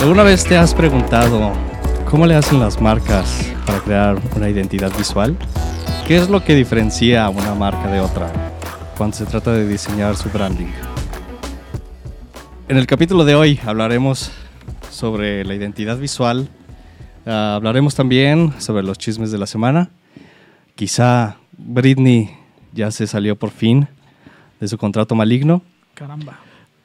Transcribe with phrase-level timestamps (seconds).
[0.00, 1.52] ¿Alguna vez te has preguntado
[2.10, 5.36] cómo le hacen las marcas para crear una identidad visual?
[6.06, 8.32] ¿Qué es lo que diferencia a una marca de otra
[8.96, 10.66] cuando se trata de diseñar su branding?
[12.68, 14.30] En el capítulo de hoy hablaremos
[14.90, 16.48] sobre la identidad visual,
[17.26, 19.90] ah, hablaremos también sobre los chismes de la semana.
[20.76, 22.30] Quizá Britney
[22.72, 23.88] ya se salió por fin
[24.60, 25.62] de su contrato maligno.
[25.94, 26.38] Caramba.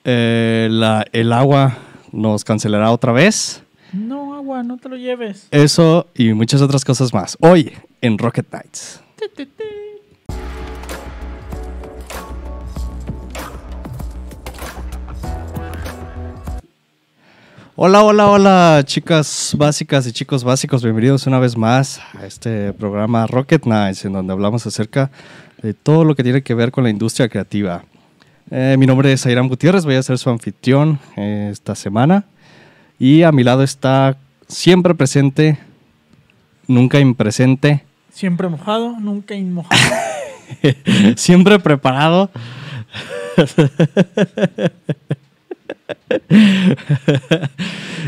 [0.03, 1.77] Eh, la- el agua
[2.15, 3.61] nos cancelará otra vez.
[3.91, 5.47] No, agua, no te lo lleves.
[5.51, 7.37] Eso y muchas otras cosas más.
[7.41, 9.01] Hoy en Rocket Nights.
[17.77, 20.81] Hola, hola, hola, chicas básicas y chicos básicos.
[20.81, 25.11] Bienvenidos una vez más a este programa Rocket Nights, en donde hablamos acerca
[25.61, 27.83] de todo lo que tiene que ver con la industria creativa.
[28.51, 32.25] Eh, mi nombre es Airam Gutiérrez, voy a ser su anfitrión eh, esta semana.
[32.99, 35.57] Y a mi lado está siempre presente,
[36.67, 37.83] nunca impresente,
[38.15, 39.81] Siempre mojado, nunca inmojado.
[41.17, 42.29] siempre preparado.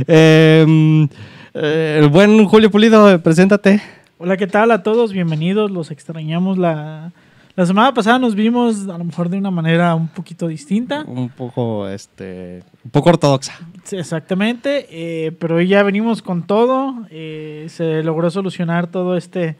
[0.07, 1.09] Em,
[1.53, 3.81] eh, el buen Julio Pulido, preséntate.
[4.17, 5.11] Hola, ¿qué tal a todos?
[5.11, 6.57] Bienvenidos, los extrañamos.
[6.57, 7.11] La,
[7.57, 11.03] la semana pasada nos vimos a lo mejor de una manera un poquito distinta.
[11.07, 13.55] Un poco, este, un poco ortodoxa.
[13.83, 17.07] Sí, Exactamente, eh, pero hoy ya venimos con todo.
[17.09, 19.55] eh, se logró solucionar todo este,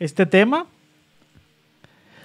[0.00, 0.66] este tema.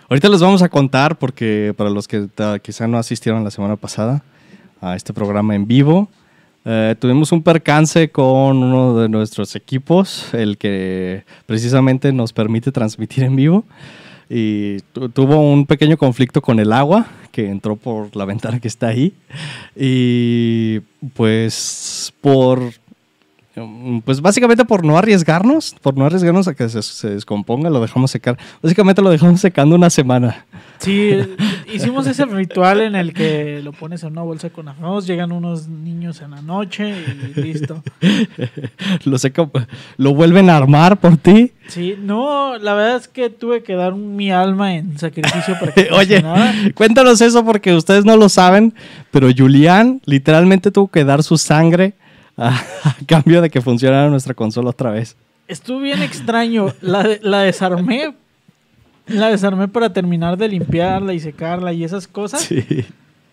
[0.09, 2.27] Ahorita les vamos a contar, porque para los que
[2.63, 4.23] quizá no asistieron la semana pasada
[4.81, 6.09] a este programa en vivo,
[6.65, 13.23] eh, tuvimos un percance con uno de nuestros equipos, el que precisamente nos permite transmitir
[13.25, 13.63] en vivo.
[14.35, 18.67] Y tu- tuvo un pequeño conflicto con el agua que entró por la ventana que
[18.67, 19.13] está ahí.
[19.75, 20.79] Y
[21.13, 22.61] pues por
[24.03, 28.09] Pues básicamente por no arriesgarnos, por no arriesgarnos a que se, se descomponga, lo dejamos
[28.09, 28.37] secar.
[28.61, 30.45] Básicamente lo dejamos secando una semana.
[30.79, 31.11] Sí,
[31.73, 35.67] hicimos ese ritual en el que lo pones en una bolsa con arroz, llegan unos
[35.67, 36.93] niños en la noche
[37.35, 37.83] y listo.
[39.05, 39.49] Lo, seca,
[39.97, 41.51] lo vuelven a armar por ti.
[41.67, 45.89] Sí, no, la verdad es que tuve que dar mi alma en sacrificio para que
[45.91, 46.23] Oye,
[46.73, 48.73] cuéntanos eso porque ustedes no lo saben,
[49.11, 51.93] pero Julián literalmente tuvo que dar su sangre
[52.37, 52.49] a,
[52.83, 55.15] a cambio de que funcionara nuestra consola otra vez.
[55.47, 56.73] Estuvo bien extraño.
[56.81, 58.13] La, la desarmé.
[59.07, 62.41] La desarmé para terminar de limpiarla y secarla y esas cosas.
[62.41, 62.85] Sí.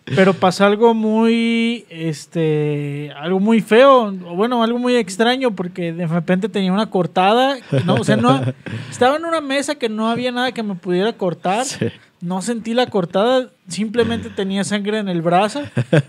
[0.03, 6.07] Pero pasó algo muy, este, algo muy feo, o bueno, algo muy extraño, porque de
[6.07, 8.41] repente tenía una cortada, no, o sea, no,
[8.89, 11.87] estaba en una mesa que no había nada que me pudiera cortar, Sí.
[12.21, 15.63] No sentí la cortada, simplemente tenía sangre en el brazo,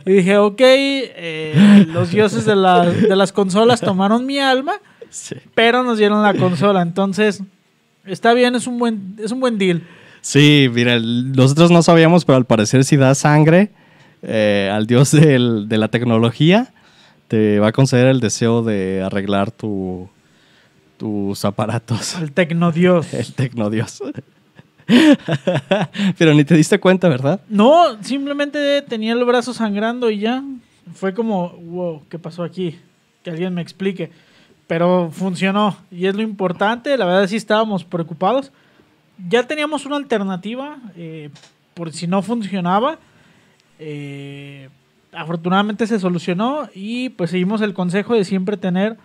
[0.05, 4.75] y dije, ok, eh, los dioses de, las- de las consolas tomaron mi alma,
[5.11, 5.37] Sí.
[5.55, 7.43] pero nos dieron la consola, entonces,
[8.07, 9.83] está bien, es un buen, es un buen deal.
[10.21, 13.71] Sí, mira, nosotros no sabíamos, pero al parecer si da sangre
[14.23, 16.73] eh, al dios del- de la tecnología,
[17.29, 20.09] te va a conceder el deseo de arreglar tu,
[20.99, 22.17] tus aparatos.
[22.21, 23.13] El tecnodios.
[23.15, 24.01] El tecnodios.
[26.19, 27.41] pero ni te diste cuenta, ¿verdad?
[27.49, 30.43] No, simplemente tenía el brazo sangrando y ya.
[30.95, 32.79] Fue como, wow, ¿qué pasó aquí?
[33.23, 34.11] Que alguien me explique.
[34.67, 36.97] Pero funcionó y es lo importante.
[36.97, 38.53] La verdad sí estábamos preocupados.
[39.29, 41.31] Ya teníamos una alternativa eh,
[41.75, 42.99] por si no funcionaba.
[43.79, 44.69] Eh,
[45.13, 48.97] afortunadamente se solucionó y pues seguimos el consejo de siempre tener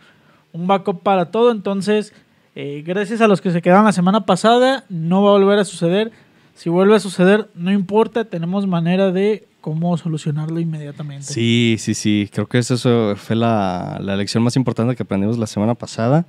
[0.54, 1.52] un backup para todo.
[1.52, 2.14] Entonces,
[2.60, 5.64] eh, gracias a los que se quedaron la semana pasada, no va a volver a
[5.64, 6.12] suceder.
[6.56, 11.26] Si vuelve a suceder, no importa, tenemos manera de cómo solucionarlo inmediatamente.
[11.26, 12.28] Sí, sí, sí.
[12.34, 16.26] Creo que eso fue la, la lección más importante que aprendimos la semana pasada.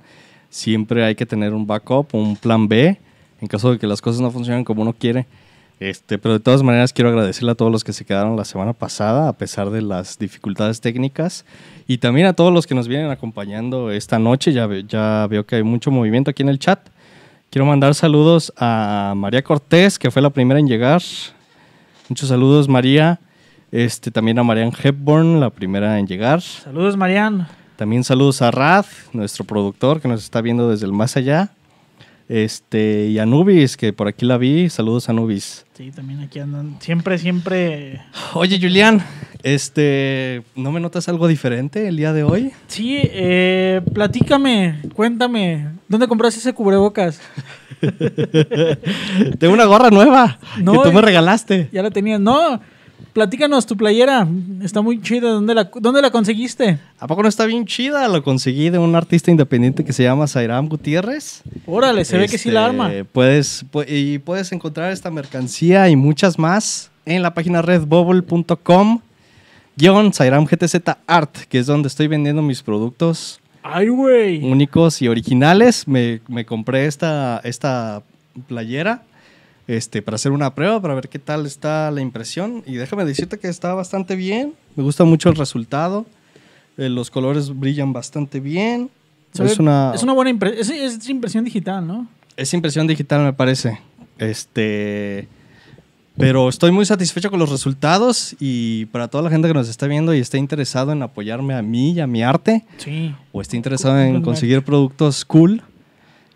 [0.51, 2.99] Siempre hay que tener un backup, un plan B,
[3.41, 5.25] en caso de que las cosas no funcionen como uno quiere.
[5.79, 8.73] Este, pero de todas maneras quiero agradecerle a todos los que se quedaron la semana
[8.73, 11.43] pasada, a pesar de las dificultades técnicas.
[11.89, 14.53] Y también a todos los que nos vienen acompañando esta noche.
[14.53, 16.79] Ya, ve- ya veo que hay mucho movimiento aquí en el chat.
[17.49, 21.01] Quiero mandar saludos a María Cortés, que fue la primera en llegar.
[22.07, 23.19] Muchos saludos, María.
[23.71, 26.41] Este, también a Marian Hepburn, la primera en llegar.
[26.41, 27.47] Saludos, Marian.
[27.75, 31.49] También saludos a Rad, nuestro productor que nos está viendo desde el más allá.
[32.29, 34.69] Este, y a Nubis, que por aquí la vi.
[34.69, 35.65] Saludos a Nubis.
[35.73, 36.77] Sí, también aquí andan.
[36.79, 38.01] Siempre, siempre.
[38.35, 39.01] Oye, Julián,
[39.41, 42.51] este, ¿no me notas algo diferente el día de hoy?
[42.67, 45.69] Sí, eh, platícame, cuéntame.
[45.87, 47.19] ¿Dónde compraste ese cubrebocas?
[49.39, 51.69] Tengo una gorra nueva No, que tú me y- regalaste.
[51.71, 52.19] Ya la tenías.
[52.19, 52.61] No,
[53.13, 54.27] platícanos tu playera.
[54.61, 55.29] Está muy chida.
[55.31, 56.79] ¿Dónde la, dónde la conseguiste?
[56.99, 58.07] ¿A poco no está bien chida?
[58.07, 61.41] Lo conseguí de un artista independiente que se llama Zairam Gutiérrez.
[61.65, 62.89] Órale, se ve que sí la arma.
[62.91, 68.99] Este, Puedes, pu- y puedes encontrar esta mercancía y muchas más en la página redbubble.com
[69.75, 70.75] guion Zairam GTZ
[71.07, 74.43] Art, que es donde estoy vendiendo mis productos Ay, güey.
[74.51, 75.87] únicos y originales.
[75.87, 78.03] Me, me compré esta, esta
[78.47, 79.03] playera
[79.69, 82.63] este, para hacer una prueba, para ver qué tal está la impresión.
[82.65, 84.55] Y déjame decirte que está bastante bien.
[84.75, 86.07] Me gusta mucho el resultado.
[86.75, 88.89] Eh, los colores brillan bastante bien.
[89.31, 90.59] Se Es una, es una buena impresión.
[90.59, 92.07] Es, es impresión digital, ¿no?
[92.35, 93.79] es impresión digital, me parece.
[94.17, 95.27] Este.
[96.17, 99.85] Pero estoy muy satisfecho con los resultados y para toda la gente que nos está
[99.87, 103.13] viendo y esté interesado en apoyarme a mí y a mi arte, Sí.
[103.31, 105.61] o esté interesado en conseguir productos cool,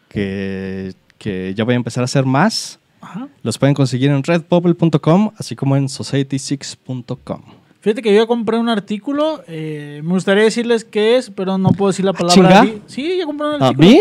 [0.08, 3.28] que, que ya voy a empezar a hacer más, Ajá.
[3.44, 7.42] los pueden conseguir en redbubble.com, así como en society6.com.
[7.82, 9.44] Fíjate que yo ya compré un artículo.
[9.48, 12.62] eh, me gustaría decirles qué es, pero no puedo decir la palabra.
[12.64, 12.80] ¿Chinga?
[12.88, 13.88] Sí, ya compré un ¿A artículo.
[13.90, 14.00] mí?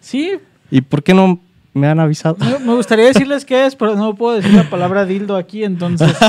[0.00, 0.32] Sí,
[0.70, 1.38] ¿Y por qué no
[1.74, 2.36] me han avisado?
[2.38, 6.14] me, me gustaría decirles qué es, pero no puedo decir la palabra dildo aquí, entonces.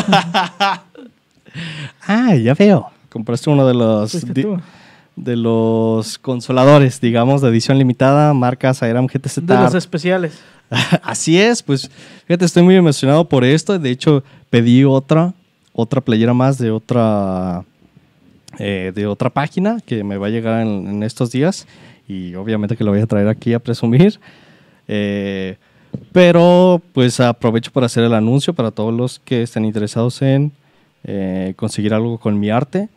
[2.07, 2.89] Ah, ya veo.
[3.09, 4.25] Compraste uno de los...
[5.15, 9.41] de los consoladores, digamos, de edición limitada, marca Sairam GTZ.
[9.41, 10.39] De los especiales.
[11.03, 11.89] Así es, pues
[12.25, 13.77] fíjate, estoy muy emocionado por esto.
[13.77, 15.33] De hecho, pedí otra,
[15.73, 17.63] otra playera más de otra,
[18.59, 21.67] eh, de otra página que me va a llegar en, en estos días
[22.07, 24.19] y obviamente que lo voy a traer aquí a presumir.
[24.87, 25.57] Eh,
[26.11, 30.51] pero pues aprovecho para hacer el anuncio para todos los que estén interesados en
[31.03, 32.89] eh, conseguir algo con mi arte.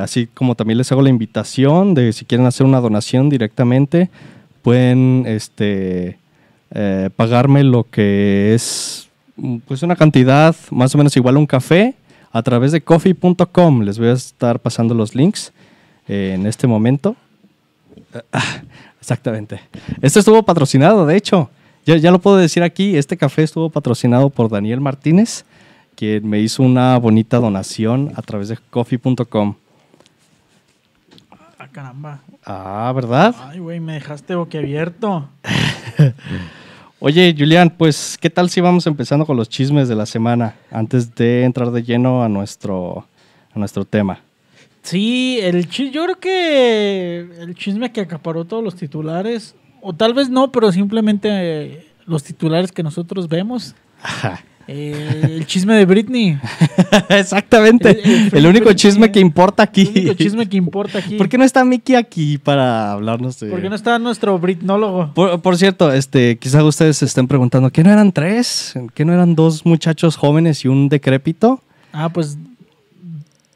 [0.00, 4.08] Así como también les hago la invitación de si quieren hacer una donación directamente,
[4.62, 6.16] pueden este,
[6.72, 11.46] eh, pagarme lo que es mm, pues una cantidad más o menos igual a un
[11.46, 11.94] café
[12.32, 13.82] a través de coffee.com.
[13.82, 15.52] Les voy a estar pasando los links
[16.08, 17.16] eh, en este momento.
[18.32, 18.62] Ah,
[19.00, 19.60] Exactamente.
[20.02, 21.50] Este estuvo patrocinado, de hecho.
[21.86, 22.96] Ya, ya lo puedo decir aquí.
[22.96, 25.44] Este café estuvo patrocinado por Daniel Martínez,
[25.96, 29.54] quien me hizo una bonita donación a través de coffee.com.
[31.58, 32.20] Ah, caramba.
[32.44, 33.34] Ah, ¿verdad?
[33.48, 35.28] Ay, güey, me dejaste boquiabierto.
[37.02, 41.14] Oye, Julián, pues, ¿qué tal si vamos empezando con los chismes de la semana antes
[41.14, 43.06] de entrar de lleno a nuestro,
[43.54, 44.20] a nuestro tema?
[44.82, 50.12] Sí, el chi- yo creo que el chisme que acaparó todos los titulares, o tal
[50.12, 53.74] vez no, pero simplemente eh, los titulares que nosotros vemos.
[54.02, 54.44] Ajá.
[54.66, 56.38] Eh, el chisme de Britney.
[57.08, 57.90] Exactamente.
[57.90, 59.82] El- El, el único Britney- chisme que importa aquí.
[59.94, 61.16] El único chisme que importa aquí.
[61.16, 63.50] ¿Por qué no está Mickey aquí para hablarnos de...?
[63.50, 65.12] ¿Por qué no está nuestro britnólogo?
[65.14, 68.74] Por, por cierto, este, quizá ustedes se estén preguntando, ¿qué no eran tres?
[68.94, 71.60] ¿Qué no eran dos muchachos jóvenes y un decrépito?
[71.92, 72.38] Ah, pues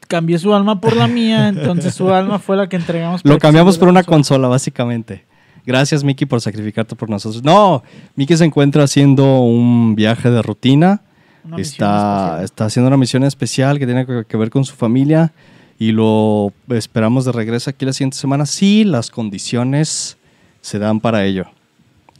[0.07, 3.21] cambié su alma por la mía, entonces su alma fue la que entregamos.
[3.23, 5.25] Lo cambiamos por una consola, básicamente.
[5.65, 7.43] Gracias, Mickey, por sacrificarte por nosotros.
[7.43, 7.83] No,
[8.15, 11.01] Mickey se encuentra haciendo un viaje de rutina.
[11.43, 15.31] Una Está, está haciendo una misión especial que tiene que, ver con su familia
[15.77, 20.17] y lo esperamos de regreso aquí la siguiente semana si las condiciones
[20.61, 21.45] se dan para ello.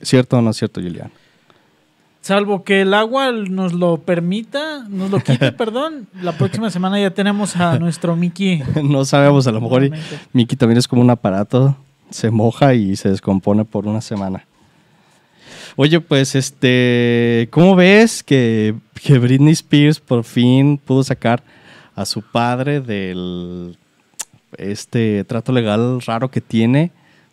[0.01, 1.11] ¿Cierto o no es cierto, Julián?
[2.21, 6.07] Salvo que el agua nos lo permita, nos lo quite, perdón.
[6.21, 8.63] La próxima semana ya tenemos a nuestro Mickey.
[8.83, 9.91] no sabemos, a lo mejor.
[10.33, 11.77] Mickey también es como un aparato,
[12.15, 14.45] se moja y se descompone por una semana.
[15.75, 21.43] Oye, pues, este, ¿cómo ves que, que Britney Spears por fin pudo sacar
[21.95, 23.77] a su padre del
[24.57, 26.91] este trato legal raro que tiene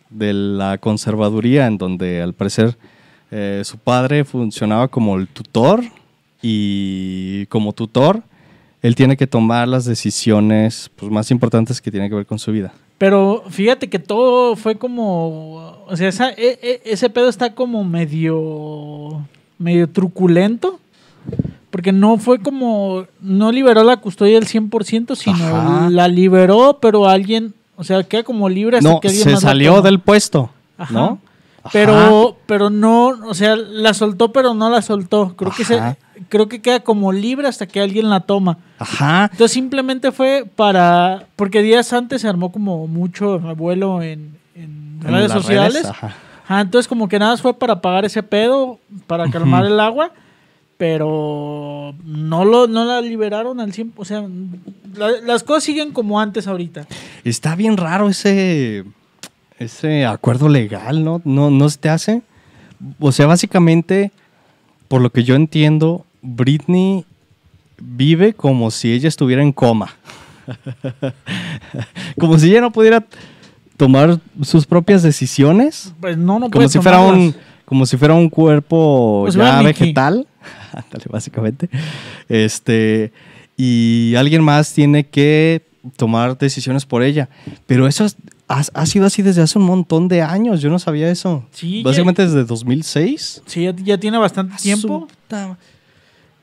[0.09, 2.77] de la conservaduría, en donde al parecer
[3.31, 5.81] eh, su padre funcionaba como el tutor
[6.41, 8.23] y como tutor
[8.83, 12.51] él tiene que tomar las decisiones pues, más importantes que tienen que ver con su
[12.51, 12.73] vida.
[13.03, 15.83] Pero fíjate que todo fue como.
[15.89, 19.25] O sea, esa- e- e- ese pedo está como medio.
[19.57, 20.79] medio truculento.
[21.69, 23.03] Porque no fue como.
[23.19, 25.89] No liberó la custodia del 100%, sino Ajá.
[25.89, 27.53] la liberó, pero alguien.
[27.75, 30.93] O sea, queda como libre hasta No, que alguien se más salió del puesto, Ajá.
[30.93, 31.19] ¿no?
[31.73, 35.33] Pero, pero no, o sea, la soltó, pero no la soltó.
[35.35, 35.75] Creo que se.
[36.29, 38.57] Creo que queda como libre hasta que alguien la toma.
[38.79, 39.29] Ajá.
[39.31, 45.11] Entonces simplemente fue para, porque días antes se armó como mucho revuelo en, en En
[45.13, 45.73] redes sociales.
[45.73, 46.15] redes, ajá.
[46.45, 50.11] Ajá, entonces como que nada más fue para apagar ese pedo, para calmar el agua,
[50.77, 53.91] pero no lo, no la liberaron al 100%.
[53.95, 54.23] O sea,
[54.95, 56.85] la- las cosas siguen como antes ahorita.
[57.23, 58.83] Está bien raro ese,
[59.59, 61.21] ese acuerdo legal, ¿no?
[61.23, 61.49] ¿no?
[61.49, 62.21] ¿No se te hace?
[62.99, 64.11] O sea, básicamente,
[64.93, 67.03] por lo que yo entiendo, Britney
[67.81, 69.95] vive como si ella estuviera en coma.
[72.19, 73.03] como si ella no pudiera
[73.75, 75.95] tomar sus propias decisiones.
[75.99, 77.33] Pues no, no como si fuera un
[77.65, 80.27] como si fuera un cuerpo Pues ya vegetal.
[80.71, 81.71] Ándale, básicamente.
[82.29, 83.11] Este
[83.57, 85.63] y alguien más tiene que
[85.95, 87.29] tomar decisiones por ella.
[87.65, 88.15] Pero eso es-
[88.47, 91.77] ha, ha sido así desde hace un montón de años yo no sabía eso Sí,
[91.77, 95.07] ya- básicamente desde 2006 Sí, ya, ya tiene bastante tiempo.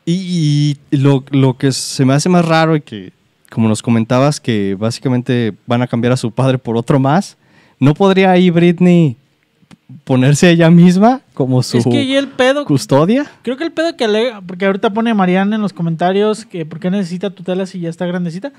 [0.06, 3.12] Y, y lo, lo que se me hace más raro y que
[3.50, 7.36] como nos comentabas que básicamente van a cambiar a su padre por otro más
[7.78, 9.16] no podría ahí Britney
[10.04, 13.26] ponerse ella misma como su Es que ahí el pedo, custodia.
[13.42, 16.80] creo que el pedo que alega, porque ahorita pone Mariana en los comentarios que por
[16.80, 18.52] qué necesita tutela si ya está grandecita.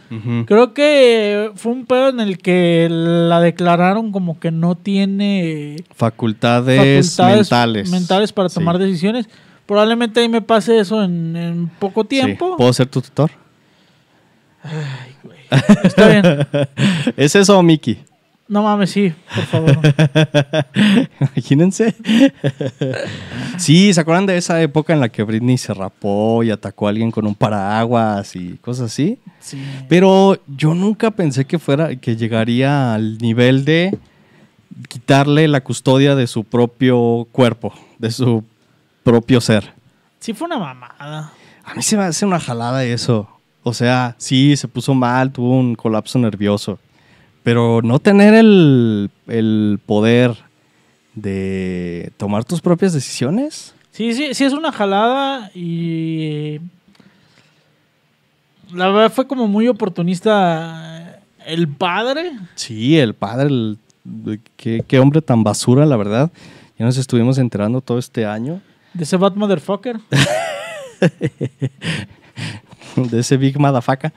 [0.45, 7.15] Creo que fue un pedo en el que la declararon como que no tiene Facultades,
[7.15, 7.89] facultades mentales.
[7.91, 8.55] mentales para Sí.
[8.55, 9.27] tomar decisiones.
[9.65, 12.07] Probablemente ahí me pase eso en, en poco Sí.
[12.09, 12.57] tiempo.
[12.57, 13.31] ¿Puedo ser tu tutor?
[14.63, 15.39] Ay, güey.
[15.83, 16.47] Está bien.
[17.17, 17.99] ¿Es eso, Mickey?
[18.51, 19.79] No mames, sí, por favor.
[21.21, 21.95] Imagínense.
[23.57, 26.89] sí, ¿se acuerdan de esa época en la que Britney se rapó y atacó a
[26.89, 29.19] alguien con un paraguas y cosas así?
[29.39, 29.57] Sí.
[29.87, 33.97] Pero yo nunca pensé que fuera, que llegaría al nivel de
[34.89, 38.43] quitarle la custodia de su propio cuerpo, de su
[39.03, 39.71] propio ser.
[40.19, 41.31] Sí fue una mamada.
[41.63, 43.29] A mí se me hace una jalada eso.
[43.63, 46.79] O sea, sí, se puso mal, tuvo un colapso nervioso.
[47.43, 50.35] Pero no tener el, el poder
[51.15, 53.73] de tomar tus propias decisiones.
[53.91, 56.59] Sí, sí, sí es una jalada y
[58.73, 62.31] la verdad fue como muy oportunista el padre.
[62.55, 63.77] Sí, el padre, el-
[64.55, 66.31] qué, qué hombre tan basura, la verdad.
[66.79, 68.61] Ya nos estuvimos enterando todo este año
[68.93, 69.99] De ese bad motherfucker.
[72.95, 74.13] de ese Big Madafaka.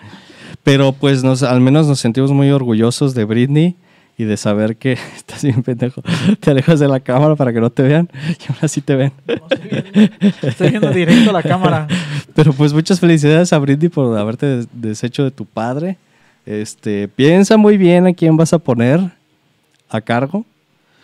[0.65, 3.77] Pero pues nos, al menos nos sentimos muy orgullosos de Britney
[4.17, 6.03] y de saber que estás bien pendejo.
[6.41, 9.13] Te alejas de la cámara para que no te vean y aún así te ven.
[9.27, 10.11] No, estoy, viendo,
[10.49, 11.87] estoy viendo directo la cámara.
[12.35, 15.99] Pero pues muchas felicidades a Britney por haberte des- deshecho de tu padre.
[16.47, 19.01] Este, piensa muy bien a quién vas a poner
[19.89, 20.45] a cargo.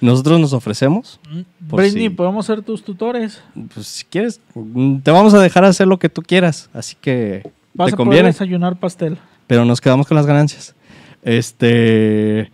[0.01, 1.21] Nosotros nos ofrecemos.
[1.69, 3.43] Por Britney, si- podemos ser tus tutores.
[3.75, 6.71] Pues si quieres, mm, te vamos a dejar hacer lo que tú quieras.
[6.73, 7.43] Así que
[7.75, 8.29] Vas te a poder conviene.
[8.29, 9.19] desayunar pastel.
[9.51, 10.77] Pero nos quedamos con las ganancias.
[11.25, 12.53] Este.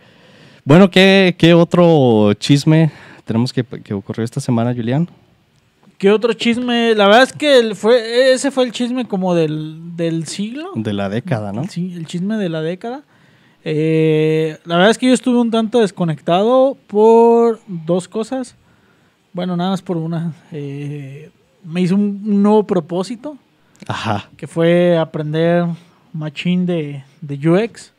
[0.65, 2.89] Bueno, ¿qué, qué otro chisme
[3.23, 5.07] tenemos que, que ocurrió esta semana, Julián?
[5.99, 6.95] ¿Qué otro chisme?
[6.95, 10.71] La verdad es que el- fue, ese fue el chisme como del, del siglo.
[10.73, 11.65] De la década, ¿no?
[11.69, 13.03] Sí, el chisme de la década.
[13.63, 18.55] Eh, la verdad es que yo estuve un tanto desconectado por dos cosas.
[19.33, 20.33] Bueno, nada más por una.
[20.51, 21.29] Eh,
[21.63, 23.37] me hice un, un nuevo propósito,
[23.87, 24.31] Ajá.
[24.35, 25.63] que fue aprender
[26.17, 27.93] machine de, de UX.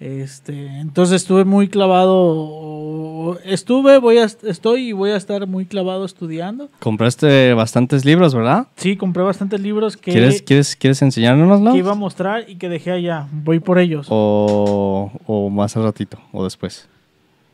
[0.00, 3.38] Este, entonces estuve muy clavado.
[3.44, 6.68] Estuve, voy a, estoy y voy a estar muy clavado estudiando.
[6.80, 8.66] Compraste bastantes libros, ¿verdad?
[8.76, 12.90] Sí, compré bastantes libros que, ¿Quieres, quieres, ¿Quieres que iba a mostrar y que dejé
[12.90, 13.28] allá.
[13.32, 14.06] Voy por ellos.
[14.10, 16.88] O, o más al ratito, o después.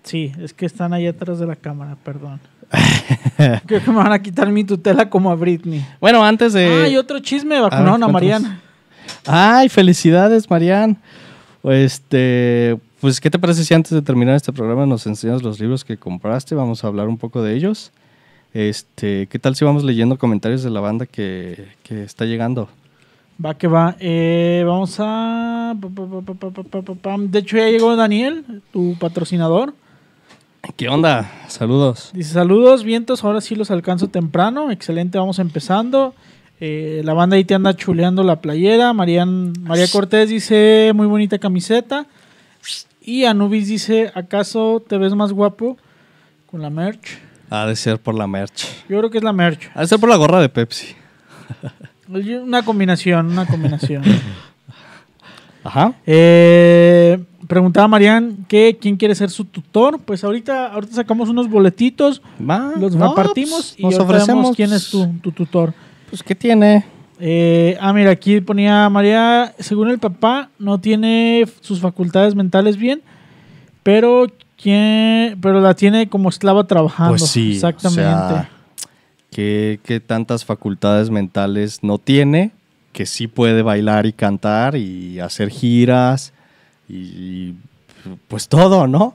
[0.02, 2.40] Sí, es que están allá atrás de la cámara, perdón.
[3.66, 5.84] Creo que me van a quitar mi tutela como a Britney.
[6.00, 6.66] Bueno, antes de...
[6.66, 8.08] ah, y otro chisme, vacunaron a.
[8.08, 8.60] Mariana.
[9.26, 10.97] Ay, felicidades, Marian.
[11.62, 15.85] Este, pues, ¿qué te parece si antes de terminar este programa nos enseñas los libros
[15.85, 16.55] que compraste?
[16.55, 17.93] Vamos a hablar un poco de ellos.
[18.52, 22.69] Este, ¿qué tal si vamos leyendo comentarios de la banda que, que está llegando?
[23.43, 23.97] Va que va.
[24.00, 25.75] Eh, vamos a...
[25.75, 29.73] De hecho, ya llegó Daniel, tu patrocinador.
[30.76, 31.31] ¿Qué onda?
[31.49, 32.11] Saludos.
[32.12, 34.71] Dice, saludos, vientos, ahora sí los alcanzo temprano.
[34.71, 36.14] Excelente, vamos empezando.
[36.61, 38.93] Eh, la banda ahí te anda chuleando la playera.
[38.93, 42.07] Marian, María Cortés dice, muy bonita camiseta.
[43.02, 45.79] Y Anubis dice, ¿acaso te ves más guapo
[46.47, 47.19] con la merch?
[47.49, 48.67] Ha de ser por la merch.
[48.88, 49.71] Yo creo que es la merch.
[49.75, 50.95] Ha de ser por la gorra de Pepsi.
[52.09, 54.02] Una combinación, una combinación.
[55.64, 55.95] Ajá.
[56.07, 59.99] Eh, preguntaba Marian que quién quiere ser su tutor.
[59.99, 64.57] Pues ahorita, ahorita sacamos unos boletitos, Va, los no, repartimos pues, y nos ofrecemos.
[64.57, 65.73] quién es tu, tu tutor.
[66.11, 66.85] Pues, ¿qué tiene?
[67.19, 73.02] Eh, ah, mira, aquí ponía María, según el papá, no tiene sus facultades mentales bien,
[73.83, 74.26] pero,
[74.61, 77.17] ¿quién, pero la tiene como esclava trabajando.
[77.17, 78.02] Pues sí, Exactamente.
[78.02, 78.50] o sea,
[79.31, 82.52] ¿qué, qué tantas facultades mentales no tiene?
[82.93, 86.33] Que sí puede bailar y cantar y hacer giras
[86.88, 87.55] y
[88.29, 89.14] pues todo, ¿no?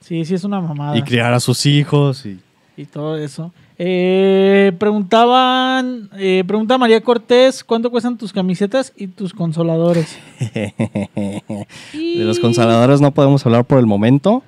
[0.00, 0.96] sí, sí, es una mamada.
[0.96, 2.38] Y criar a sus hijos y
[2.76, 3.52] y todo eso.
[3.78, 10.18] Eh, preguntaban, eh, pregunta María Cortés, ¿cuánto cuestan tus camisetas y tus consoladores?
[10.52, 14.42] De los consoladores no podemos hablar por el momento,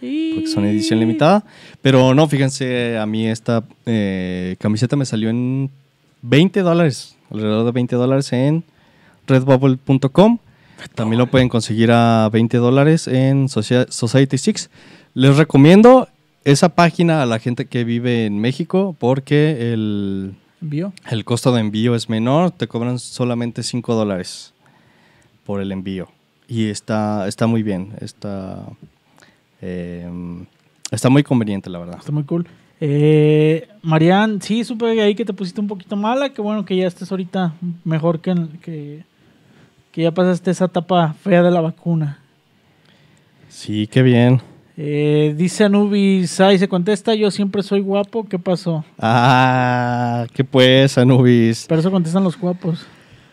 [0.00, 1.44] porque son edición limitada.
[1.82, 5.70] Pero no, fíjense, a mí esta eh, camiseta me salió en
[6.22, 8.64] 20 dólares, alrededor de 20 dólares en
[9.26, 10.38] redbubble.com.
[10.94, 14.70] También lo pueden conseguir a 20 dólares en Society Six.
[15.12, 16.08] Les recomiendo
[16.44, 20.92] esa página a la gente que vive en México porque el, ¿Envío?
[21.10, 24.52] el costo de envío es menor, te cobran solamente 5 dólares
[25.44, 26.08] por el envío.
[26.48, 28.64] Y está, está muy bien, está,
[29.60, 30.08] eh,
[30.90, 31.96] está muy conveniente, la verdad.
[31.98, 32.46] Está muy cool.
[32.80, 36.32] Eh, Marian, sí, supe ahí que te pusiste un poquito mala.
[36.32, 37.54] Que bueno que ya estés ahorita
[37.84, 39.04] mejor que, que,
[39.92, 42.18] que ya pasaste esa etapa fea de la vacuna.
[43.48, 44.40] Sí, qué bien.
[44.82, 48.82] Eh, dice Anubis, ahí se contesta, yo siempre soy guapo, ¿qué pasó?
[48.98, 51.66] Ah, qué pues, Anubis.
[51.68, 52.86] Pero eso contestan los guapos.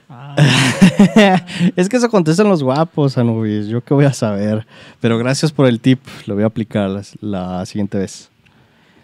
[0.10, 0.36] Ah,
[1.78, 3.68] es que eso contestan los guapos, Anubis.
[3.68, 4.68] Yo qué voy a saber.
[5.00, 6.02] Pero gracias por el tip.
[6.26, 8.30] Lo voy a aplicar la, la siguiente vez.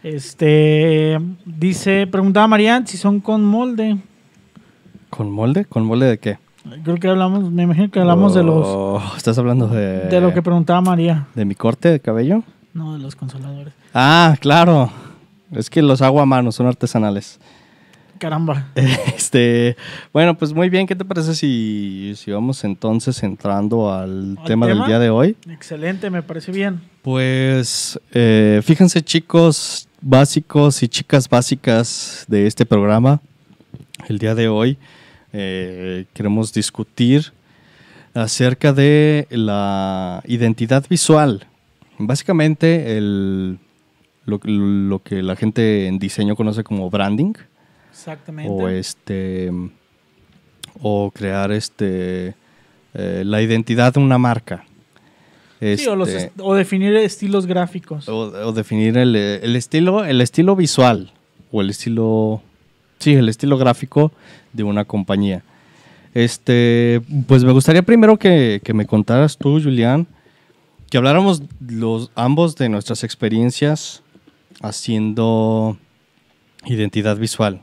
[0.03, 3.99] este, dice, preguntaba Marian si son con molde.
[5.09, 5.63] ¿Con molde?
[5.63, 6.42] ¿Con molde de qué?
[6.83, 10.33] Creo que hablamos, me imagino que hablamos de los, Oh, ¿Estás hablando de, de lo
[10.33, 11.27] que preguntaba María.
[11.35, 12.43] de mi corte de cabello?
[12.73, 13.73] No, de los consoladores.
[13.93, 14.89] Ah, claro.
[15.51, 17.39] Es que los hago a mano, son artesanales.
[18.17, 18.67] Caramba.
[18.75, 19.75] Este,
[20.13, 20.87] bueno, pues muy bien.
[20.87, 25.35] ¿Qué te parece si, si vamos entonces entrando al, ¿Al tema, del día de hoy?
[25.49, 26.81] Excelente, me parece bien.
[27.01, 33.19] Pues eh, fíjense chicos básicos y chicas básicas de este programa.
[34.07, 34.77] El día de hoy
[35.33, 37.33] eh, queremos discutir
[38.13, 41.47] acerca de la identidad visual.
[41.97, 43.57] Básicamente el,
[44.25, 47.33] lo, lo que la gente en diseño conoce como branding
[47.91, 48.51] Exactamente.
[48.51, 49.51] o este
[50.81, 52.35] o crear este
[52.93, 54.65] eh, la identidad de una marca.
[55.61, 58.09] Sí, o, los Este, est- o definir estilos gráficos.
[58.09, 61.13] o, o definir el, el estilo, el estilo visual
[61.53, 62.41] o el estilo,
[63.03, 64.11] sí, el estilo gráfico
[64.53, 65.43] de una compañía.
[66.13, 70.07] Este, pues me gustaría primero que, que me contaras tú, Julián,
[70.89, 74.03] que habláramos los ambos de nuestras experiencias
[74.61, 75.77] haciendo
[76.65, 77.61] identidad visual.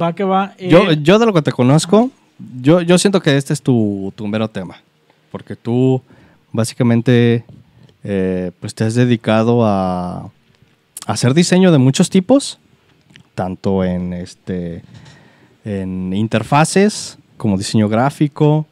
[0.00, 0.54] Va que va.
[0.58, 2.10] eh, Yo, yo de lo que te conozco,
[2.60, 4.76] yo, yo siento que este es tu, tu mero tema.
[5.30, 6.02] Porque tú
[6.52, 7.44] básicamente
[8.04, 10.30] eh, pues te has dedicado a, a
[11.06, 12.58] hacer diseño de muchos tipos,
[13.34, 14.82] tanto en este
[15.64, 18.66] en interfaces, como diseño gráfico,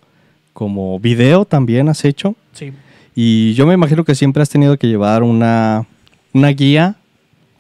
[0.52, 2.34] como video también has hecho.
[2.52, 2.72] sí.
[3.14, 5.86] Y yo me imagino que siempre has tenido que llevar una,
[6.32, 6.96] una guía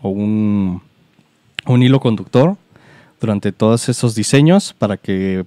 [0.00, 0.80] o un,
[1.66, 2.56] un hilo conductor
[3.20, 5.44] durante todos esos diseños para que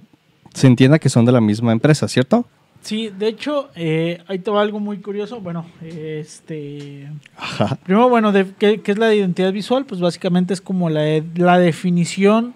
[0.54, 2.46] se entienda que son de la misma empresa, ¿cierto?
[2.86, 5.40] Sí, de hecho, eh, ahí te va algo muy curioso.
[5.40, 7.10] Bueno, este.
[7.36, 7.74] Ajá.
[7.82, 9.84] Primero, bueno, de, ¿qué, qué es la identidad visual?
[9.86, 12.54] Pues básicamente es como la, la definición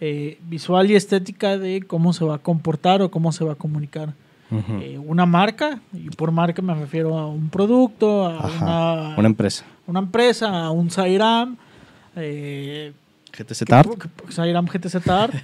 [0.00, 3.54] eh, visual y estética de cómo se va a comportar o cómo se va a
[3.56, 4.14] comunicar
[4.80, 5.78] eh, una marca.
[5.92, 9.66] Y por marca me refiero a un producto, a una, Una empresa.
[9.86, 11.58] una empresa, a un Sairam.
[12.16, 12.94] Eh,
[13.36, 13.90] GTZ Art.
[14.30, 15.34] Sairam GTZ Art.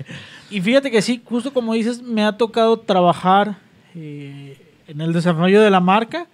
[0.50, 3.65] y fíjate que sí, justo como dices, me ha tocado trabajar
[3.96, 6.26] eh, en el desarrollo de la marca.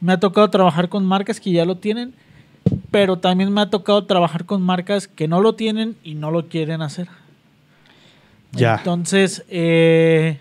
[0.00, 2.14] Me ha tocado trabajar con marcas que ya lo tienen,
[2.90, 6.48] pero también me ha tocado trabajar con marcas que no lo tienen y no lo
[6.48, 7.08] quieren hacer.
[8.52, 8.76] Ya.
[8.76, 10.38] Entonces, eh,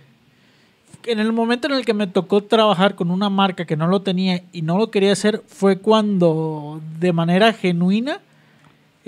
[1.06, 4.02] en el momento en el que me tocó trabajar con una marca que no lo
[4.02, 8.20] tenía y no lo quería hacer, fue cuando de manera genuina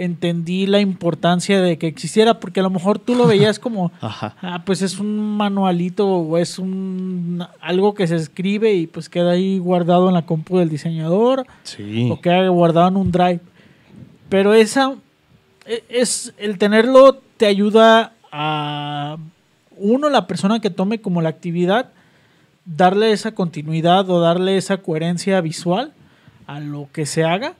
[0.03, 4.61] entendí la importancia de que existiera, porque a lo mejor tú lo veías como, ah,
[4.65, 9.59] pues es un manualito o es un algo que se escribe y pues queda ahí
[9.59, 12.09] guardado en la compu del diseñador Sí.
[12.11, 13.39] o queda guardado en un drive.
[14.29, 14.93] Pero esa
[15.65, 19.17] e- es el tenerlo te ayuda a
[19.77, 21.89] uno la persona que tome como la actividad
[22.65, 25.93] darle esa continuidad o darle esa coherencia visual
[26.45, 27.53] a lo que se haga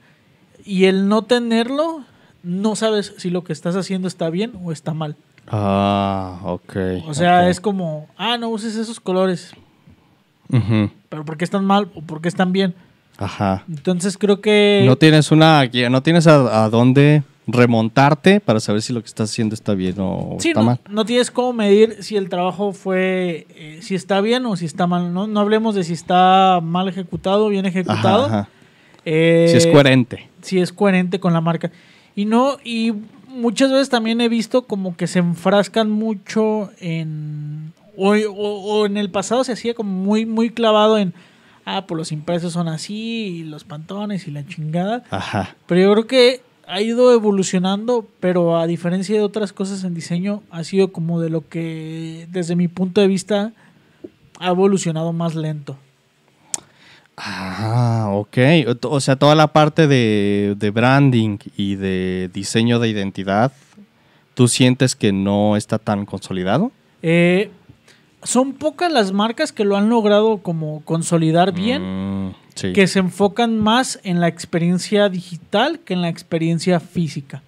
[0.66, 2.04] y el no tenerlo
[2.50, 5.16] no sabes si lo que estás haciendo está bien o está mal.
[5.48, 6.76] Ah, ok.
[7.08, 9.54] O sea, es como, ah, no uses esos colores,
[11.10, 12.74] pero ¿por qué están mal o por qué están bien?
[13.18, 13.64] Ajá.
[13.68, 18.82] Entonces creo que No tienes una guía, no tienes a, a dónde remontarte para saber
[18.82, 20.80] si lo que estás haciendo está bien o Sí, está no, mal.
[20.90, 24.88] no tienes cómo medir si el trabajo fue, eh, si está bien o si está
[24.88, 25.14] mal.
[25.14, 28.26] No, no hablemos de si está mal ejecutado o bien ejecutado.
[28.28, 28.50] Ajá, ajá.
[29.06, 30.30] Eh, Si es coherente.
[30.42, 31.72] Si es coherente con la marca.
[32.16, 32.94] Y no, y
[33.28, 37.74] muchas veces también he visto como que se enfrascan mucho en.
[37.98, 41.14] O, o- o en el pasado se hacía como muy, muy clavado en.
[41.66, 45.04] Ah, pues los impresos son así, y los pantones y la chingada.
[45.12, 45.56] Ajá.
[45.68, 50.42] Pero yo creo que ha ido evolucionando, pero a diferencia de otras cosas en diseño,
[50.50, 53.54] ha sido como de lo que, desde mi punto de vista,
[54.40, 55.78] ha evolucionado más lento.
[57.22, 58.38] Ah, ok.
[58.84, 63.52] O- sea, toda la parte de, de branding y de diseño de identidad,
[64.36, 66.72] ¿tú sientes que no está tan consolidado?
[67.02, 67.52] Eh,
[68.24, 72.72] son pocas las marcas que lo han logrado como consolidar bien, Mm, sí.
[72.74, 77.44] que se enfocan más en la experiencia digital que en la experiencia física.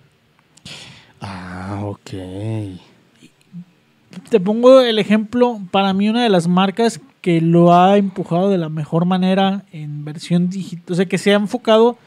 [1.21, 2.09] Ah, ok.
[4.29, 8.57] Te pongo el ejemplo, para mí una de las marcas que lo ha empujado de
[8.57, 11.97] la mejor manera en versión digital, o sea, que se ha enfocado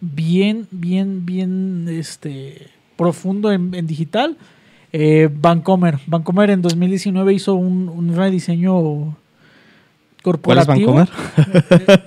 [0.00, 4.36] bien, bien, bien este, profundo en, en digital.
[4.92, 5.98] Eh, Vancomer.
[6.06, 8.72] Vancomer en 2019 hizo un, un rediseño
[10.22, 10.94] ¿Cuál es corporativo.
[10.94, 11.08] Vancomer?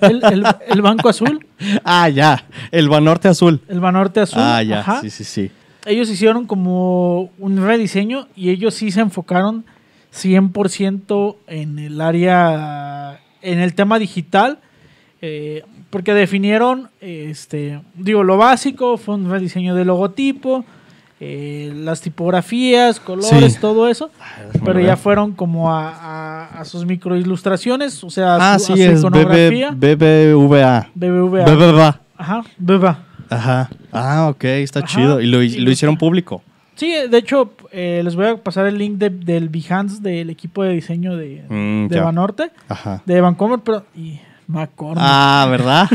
[0.00, 1.46] El, el- el Banco Azul,
[1.84, 2.44] Ah, ya.
[2.72, 3.60] El Banorte Azul.
[3.68, 4.40] el Banorte Azul.
[4.42, 4.80] Ah, ya.
[4.80, 5.00] ajá.
[5.02, 5.50] Sí, sí, sí.
[5.86, 9.64] ellos hicieron como un rediseño y ellos sí se enfocaron
[10.14, 14.58] 100% en el área, en el tema digital,
[15.20, 20.64] eh, porque definieron, este, digo, lo básico, fue un rediseño de logotipo,
[21.20, 23.60] eh, las tipografías, colores, Sí.
[23.60, 24.10] todo eso,
[24.52, 28.72] déjame pero ya fueron como a, a- a sus microilustraciones, o sea, a Ah, su,
[28.74, 29.70] a sí, su es BB, iconografía.
[29.72, 30.88] BBVA.
[30.94, 31.44] BBVA.
[31.44, 32.00] BBVA.
[32.16, 32.98] Ajá, BBVA.
[33.30, 33.70] Ajá.
[33.92, 34.88] Ah, ok, está Ajá.
[34.88, 35.20] chido.
[35.20, 36.42] Y lo, Y lo lo- hicieron público.
[36.78, 40.62] Sí, de hecho, eh, les voy a pasar el link de- del Behance del equipo
[40.62, 42.00] de diseño de, Mm, de.
[42.00, 43.02] Banorte, Ajá.
[43.04, 43.84] de Vancomer, pero.
[43.96, 44.98] Y McCormick.
[45.04, 45.88] Ah, ¿verdad?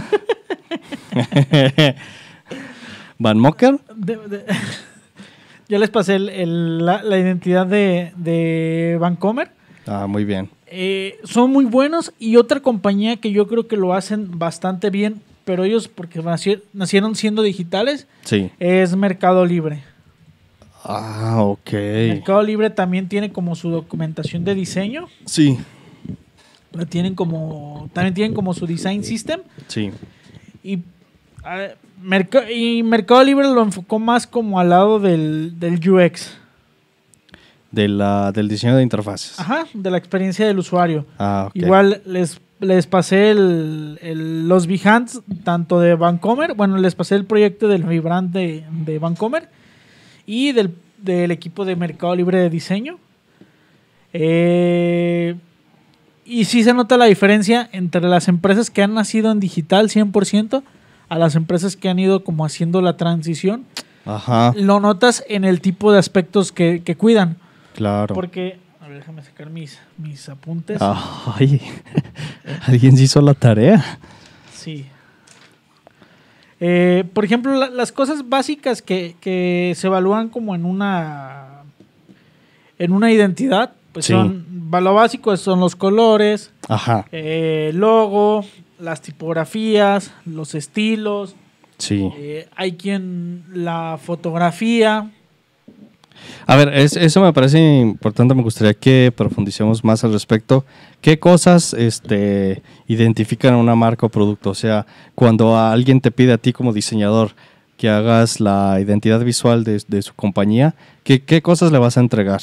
[3.17, 3.79] ¿Van Mocker?
[3.95, 4.19] De-
[5.79, 9.51] les pasé el- el- la, la identidad de, de Vancomer.
[9.87, 10.49] Ah, muy bien.
[10.67, 15.21] Eh, son muy buenos y otra compañía que yo creo que lo hacen bastante bien,
[15.45, 18.49] pero ellos, porque naci- nacieron siendo digitales, Sí.
[18.59, 19.83] es Mercado Libre.
[20.83, 21.71] Ah, ok.
[21.73, 25.07] Mercado Libre también tiene como su documentación de diseño.
[25.25, 25.57] Sí.
[26.71, 27.89] La tienen como.
[27.93, 29.41] También tienen como su design system.
[29.67, 29.91] Sí.
[30.63, 30.79] Y,
[32.49, 36.37] y Mercado Libre lo enfocó más como al lado del, del UX.
[37.71, 39.39] De la, del diseño de interfaces.
[39.39, 41.05] Ajá, de la experiencia del usuario.
[41.17, 41.55] Ah, ok.
[41.55, 47.25] Igual les, les pasé el, el- los Behance, tanto de Vancomer, bueno, les pasé el
[47.25, 49.49] proyecto del rebrand de, de Vancomer
[50.25, 52.99] y del, del equipo de Mercado Libre de Diseño.
[54.13, 55.35] Eh,
[56.25, 60.63] y sí se nota la diferencia entre las empresas que han nacido en digital 100%
[61.09, 63.65] a las empresas que han ido como haciendo la transición.
[64.05, 67.37] Ajá, Lo notas en el tipo de aspectos que, que cuidan.
[67.75, 68.13] claro.
[68.13, 70.77] Porque, a ver, déjame sacar mis, mis apuntes.
[70.81, 71.61] Ay,
[72.67, 73.99] alguien se hizo la tarea.
[74.53, 74.85] Sí.
[76.65, 81.63] Eh, por ejemplo, la- las cosas básicas que, que se evalúan como en una
[82.79, 84.13] en una identidad, pues Sí.
[84.13, 88.45] son lo básico son los colores, Ajá, eh, el logo,
[88.79, 91.35] las tipografías, los estilos.
[91.79, 92.09] sí.
[92.17, 95.11] eh, hay quien la fotografía.
[96.47, 98.33] A ver, es- eso me parece importante.
[98.35, 100.65] Me gustaría que profundicemos más al respecto.
[101.01, 104.49] ¿Qué cosas este, identifican a una marca o producto?
[104.51, 107.31] O sea, cuando alguien te pide a ti como diseñador
[107.77, 112.01] que hagas la identidad visual de, de su compañía, ¿qué, qué cosas le vas a
[112.01, 112.39] entregar?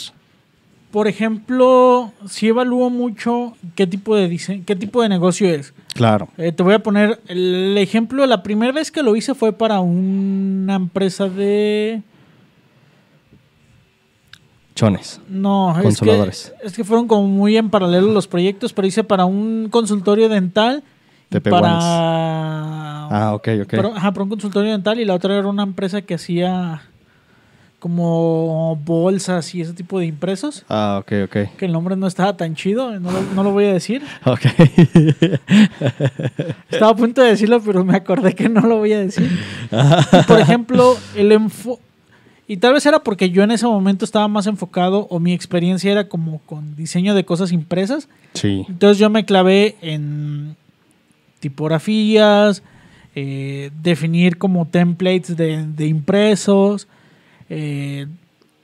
[0.90, 5.72] Por ejemplo, si evalúo mucho qué tipo de dise- qué tipo de negocio es.
[5.94, 6.28] Claro.
[6.36, 8.26] Eh, te voy a poner el ejemplo.
[8.26, 12.02] La primera vez que lo hice fue para una empresa de.
[14.80, 15.20] Chones.
[15.28, 16.54] No, es que, Consoladores.
[16.62, 20.82] es que fueron como muy en paralelo los proyectos, pero hice para un consultorio dental.
[21.28, 21.76] De para.
[21.78, 23.74] Ah, ok, ok.
[23.94, 26.80] ajá, para un consultorio dental y la otra era una empresa que hacía
[27.78, 30.64] como bolsas y ese tipo de impresos.
[30.70, 31.36] Ah, ok, ok.
[31.58, 34.02] Que el nombre no estaba tan chido, no lo, no lo voy a decir.
[34.24, 34.40] Ok.
[36.70, 39.30] Estaba a punto de decirlo, pero me acordé que no lo voy a decir.
[39.70, 41.80] Y, por ejemplo, el enfo
[42.52, 45.92] y tal vez era porque yo en ese momento estaba más enfocado o mi experiencia
[45.92, 48.08] era como con diseño de cosas impresas.
[48.34, 48.64] sí.
[48.68, 50.56] Entonces yo me clavé en
[51.38, 52.64] tipografías,
[53.14, 56.88] eh, definir como templates de, de impresos,
[57.48, 58.06] eh,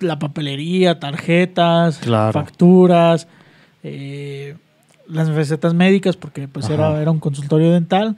[0.00, 2.32] la papelería, tarjetas, Claro.
[2.32, 3.28] facturas,
[3.84, 4.56] eh,
[5.08, 8.16] las recetas médicas, porque pues era, era un consultorio dental.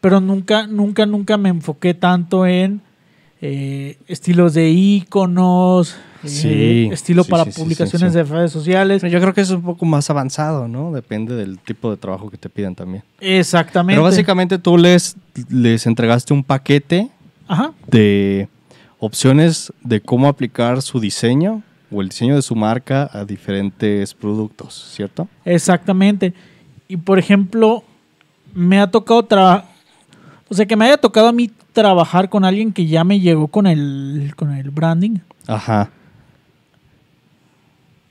[0.00, 2.80] pero nunca, nunca, nunca me enfoqué tanto en
[3.42, 9.00] eh, estilos de iconos, eh, estilo sí, para sí, publicaciones de redes sociales.
[9.00, 10.92] Pero yo creo que eso es un poco más avanzado, ¿no?
[10.92, 13.02] Depende del tipo de trabajo que te pidan también.
[13.20, 13.96] Exactamente.
[13.96, 15.16] Pero básicamente tú les,
[15.48, 17.08] les entregaste un paquete
[17.48, 17.72] Ajá.
[17.86, 18.48] de
[18.98, 24.92] opciones de cómo aplicar su diseño o el diseño de su marca a diferentes productos,
[24.94, 25.28] ¿cierto?
[25.46, 26.34] Exactamente.
[26.88, 27.84] Y por ejemplo,
[28.54, 29.64] me ha tocado trabajar.
[30.48, 33.48] O sea, que me haya tocado a mí trabajar con alguien que ya me llegó
[33.48, 35.18] con el, con el branding.
[35.46, 35.88] Ajá.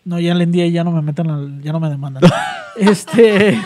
[0.05, 2.23] No, ya le día ya no me meten al- ya no me demandan.
[2.77, 3.59] este.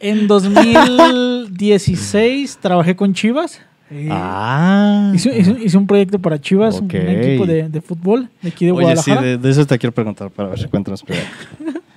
[0.00, 3.60] En 2016 trabajé con Chivas.
[3.90, 5.12] Eh, Ah.
[5.14, 6.94] hice, hice- hice un proyecto para Chivas, un- Ok.
[6.94, 9.22] un equipo de, de fútbol de aquí de Oye, sí, Guadalajara.
[9.22, 11.26] de, de eso te quiero preguntar, para ver, cuéntanos primero.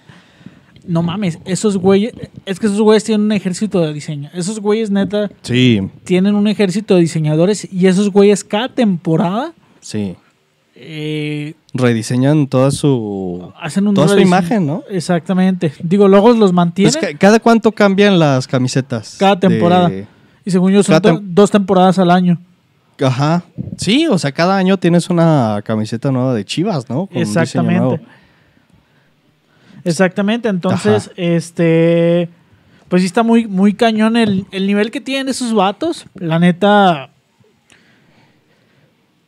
[0.87, 2.13] No mames, esos güeyes,
[2.45, 4.29] es que esos güeyes tienen un ejército de diseño.
[4.33, 10.15] Esos güeyes neta Sí, tienen un ejército de diseñadores y esos güeyes cada temporada sí.
[10.75, 13.51] eh, Rediseñan toda su...
[13.61, 14.83] hacen un Toda su imagen, ¿no?
[14.89, 15.71] Exactamente.
[15.83, 19.15] Digo, luego los mantienen Pues, ca- ¿Cada cuánto cambian las camisetas?
[19.19, 19.89] cada temporada.
[19.89, 20.07] De-
[20.43, 22.39] Y según yo son tem- dos temporadas al año.
[22.99, 23.43] Ajá.
[23.77, 27.07] Sí, o sea, cada año tienes una camiseta nueva de Chivas, ¿no?
[27.07, 28.01] Con Exactamente.
[29.83, 30.49] Exactamente.
[30.49, 31.13] Entonces, Ajá.
[31.17, 32.29] este.
[32.89, 36.05] Pues sí está muy, muy cañón el, el nivel que tienen esos vatos.
[36.15, 37.09] La neta.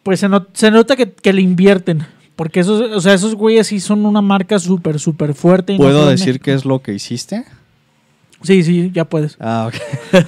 [0.04, 2.06] Pues se, not- se nota que, que le invierten.
[2.36, 5.74] Porque esos, o sea, esos güeyes sí son una marca súper, súper fuerte.
[5.74, 7.46] y ¿Puedo decir qué es lo que hiciste?
[8.42, 9.38] Sí, sí, ya puedes.
[9.40, 10.26] Ah, ok.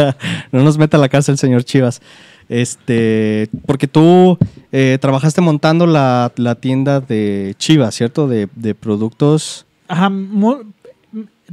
[0.52, 2.00] no nos meta a la casa el señor Chivas.
[2.48, 4.38] Este, porque tú
[4.72, 8.26] eh, trabajaste montando la, la tienda de Chivas, ¿cierto?
[8.26, 9.66] De, de productos.
[9.88, 10.10] Ajá,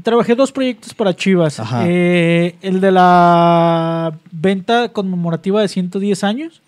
[0.03, 1.59] trabajé dos proyectos para Chivas.
[1.59, 1.83] Ajá.
[1.85, 6.61] Eh, el de la venta conmemorativa de 110 años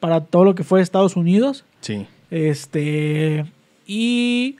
[0.00, 1.64] para todo lo que fue Estados Unidos.
[1.80, 2.06] Sí.
[2.30, 3.46] Este.
[3.86, 4.56] Y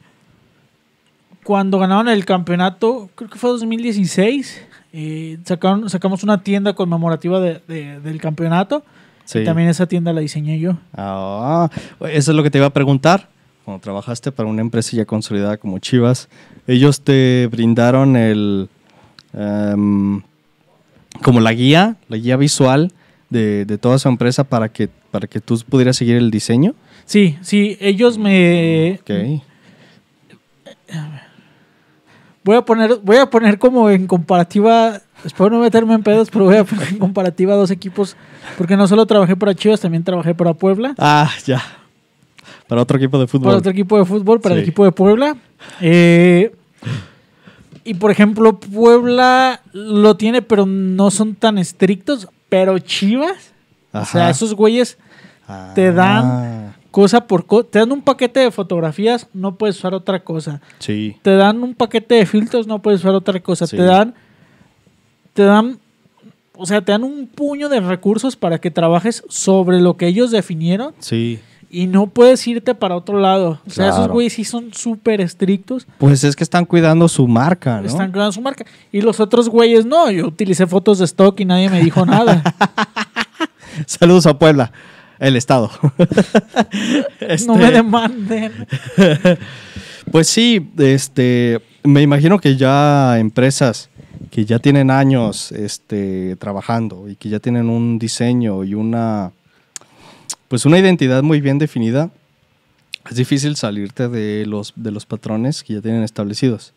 [1.44, 7.60] cuando ganaron el campeonato, creo que fue 2016, eh, sacaron, sacamos una tienda conmemorativa de-
[7.66, 8.84] de- del campeonato.
[9.28, 9.40] Sí.
[9.40, 10.78] Y también esa tienda la diseñé yo.
[10.94, 11.68] Ah,
[12.00, 13.28] eso es lo que te iba a preguntar.
[13.66, 16.30] Cuando trabajaste para una empresa ya consolidada como Chivas,
[16.66, 18.70] ellos te brindaron el
[19.34, 20.22] em,
[21.22, 22.90] como la guía, la guía visual
[23.28, 26.74] de, de toda su empresa para que para que tú pudieras seguir el diseño.
[27.04, 28.98] Sí, sí, ellos me.
[29.02, 29.42] Ok.
[32.44, 35.02] Voy a poner, voy a poner como en comparativa.
[35.24, 38.16] Espero no meterme en pedos, pero voy a poner en comparativa dos equipos.
[38.56, 40.94] Porque no solo trabajé para Chivas, también trabajé para Puebla.
[40.98, 41.62] Ah, ya.
[42.68, 43.44] Para otro equipo de fútbol.
[43.46, 45.36] Para otro equipo de fútbol, para el equipo de Puebla.
[45.80, 46.52] Eh,
[47.84, 52.28] y por ejemplo, Puebla lo tiene, pero no son tan estrictos.
[52.48, 53.52] Pero Chivas,
[53.92, 54.98] o sea, esos güeyes
[55.74, 57.68] te dan- Ah, cosa por cosa.
[57.70, 60.60] Te dan un paquete de fotografías, no puedes usar otra cosa.
[60.78, 61.16] Sí.
[61.22, 63.66] Te dan un paquete de filtros, no puedes usar otra cosa.
[63.66, 63.76] Sí.
[63.76, 64.14] Te dan.
[65.38, 65.78] Te dan.
[66.56, 70.32] O sea, te dan un puño de recursos para que trabajes sobre lo que ellos
[70.32, 71.38] definieron Sí.
[71.70, 73.60] y no puedes irte para otro lado.
[73.64, 75.86] O sea, esos güeyes sí son súper estrictos.
[75.98, 77.86] Pues es que están cuidando su marca, ¿no?
[77.86, 78.64] Están cuidando su marca.
[78.90, 80.10] Y los otros güeyes no.
[80.10, 82.42] Yo utilicé fotos de stock y nadie me dijo nada.
[83.86, 84.72] Saludos a Puebla,
[85.20, 85.70] el estado.
[87.20, 88.66] Este, No me demanden.
[90.10, 93.90] Pues sí, este, me imagino que ya empresas
[94.38, 99.32] que ya tienen años este, trabajando y que ya tienen un diseño y una,
[100.46, 102.12] pues una identidad muy bien definida,
[103.10, 106.72] es difícil salirte de los, de los patrones que ya tienen establecidos.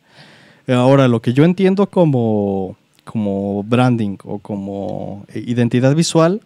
[0.67, 6.41] Ahora, lo que yo entiendo como, como branding o como eh, identidad visual,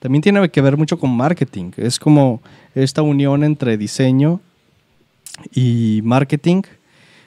[0.00, 1.70] también tiene que ver mucho con marketing.
[1.76, 2.42] Es como
[2.74, 4.40] esta unión entre diseño
[5.54, 6.62] y marketing.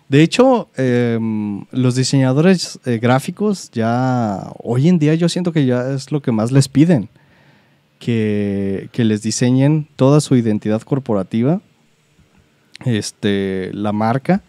[0.10, 5.92] De hecho, em, los diseñadores eh, gráficos ya, hoy en día yo siento que ya
[5.92, 7.10] es lo que más les piden,
[8.00, 11.62] que, que les diseñen toda su identidad corporativa,
[12.86, 14.42] este, la marca.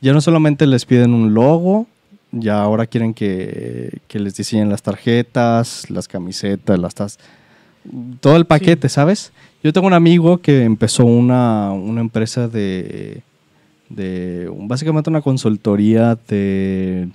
[0.00, 1.86] Ya no solamente les piden un logo,
[2.32, 7.18] ya ahora quieren que, que les diseñen las tarjetas, las camisetas, las tazas,
[8.20, 9.32] todo el paquete, ¿sabes?
[9.62, 13.22] Yo tengo un amigo que empezó una, una empresa de,
[13.94, 17.08] de básicamente una consultoría de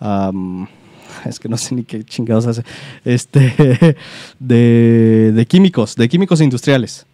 [1.24, 2.64] es que no sé ni qué chingados hace.
[3.04, 3.96] Este
[4.38, 7.06] de, de químicos de químicos industriales.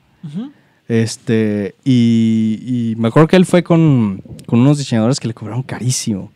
[0.88, 5.62] Este y, y me acuerdo que él fue con, con unos diseñadores que le cobraron
[5.62, 6.32] carísimo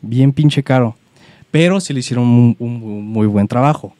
[0.00, 0.96] bien pinche caro
[1.50, 3.94] pero sí le hicieron un, un muy buen trabajo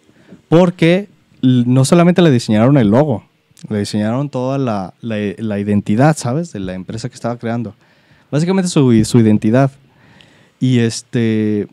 [0.48, 1.08] porque
[1.42, 3.24] no solamente le diseñaron el logo,
[3.68, 6.52] le diseñaron toda la, la- la identidad, ¿sabes?
[6.52, 7.74] De la empresa que estaba creando.
[8.30, 9.70] Básicamente su, su identidad.
[10.60, 11.66] Y este.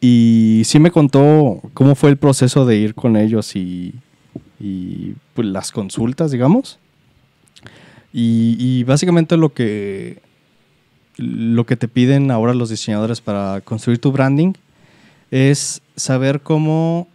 [0.00, 3.94] Y sí me contó cómo fue el proceso de ir con ellos y,
[4.60, 6.78] y pues, las consultas, digamos.
[8.12, 10.20] Y, y básicamente lo que,
[11.16, 14.52] lo que te piden ahora los diseñadores para construir tu branding
[15.30, 17.08] es saber cómo,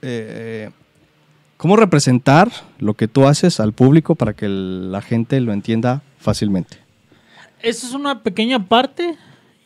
[0.00, 0.70] eh,
[1.60, 6.00] cómo representar lo que tú haces al público para que el- la gente lo entienda
[6.18, 6.78] fácilmente.
[7.62, 9.16] Esa es una pequeña parte.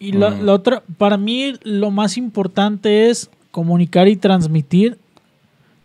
[0.01, 4.99] Y la, la otra, para mí, lo más importante es comunicar y transmitir.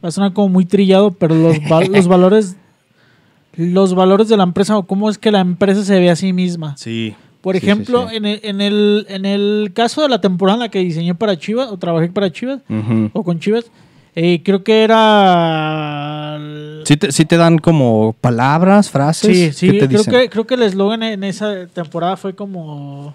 [0.04, 2.56] Va a sonar como muy trillado, pero los, val- los valores.
[3.56, 6.34] Los valores de la empresa o cómo es que la empresa se ve a sí
[6.34, 6.76] misma.
[6.78, 7.13] Sí.
[7.41, 8.15] Por Sí, sí, ejemplo, sí.
[8.15, 11.38] En, el, en, el, en el caso de la temporada en la que diseñé para
[11.38, 13.10] Chivas, o trabajé para Chivas, Ujú.
[13.13, 13.65] o con Chivas,
[14.21, 16.38] eh, creo que era...
[16.86, 19.36] Sí te, sí te dan como palabras, frases.
[19.38, 20.13] Sí, sí, ¿Qué te creo dicen?
[20.13, 23.13] que, creo que el eslogan en esa temporada fue como...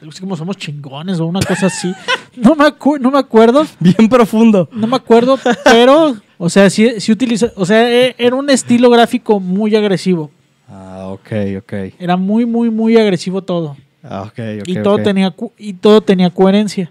[0.00, 1.92] Algo así como somos chingones o una cosa así.
[2.34, 4.66] No me, acu- no me acuerdo, Bien profundo.
[4.72, 8.88] no me acuerdo, pero, o sea, sí, sí utiliza, o sea, e- era un estilo
[8.88, 10.30] gráfico muy agresivo.
[10.66, 11.72] Ah, ok, ok.
[11.98, 13.76] Era muy, muy, muy agresivo todo.
[14.02, 14.66] Ah, ok, ok.
[14.68, 15.02] y, todo ok.
[15.02, 16.90] tenía, y todo tenía coherencia.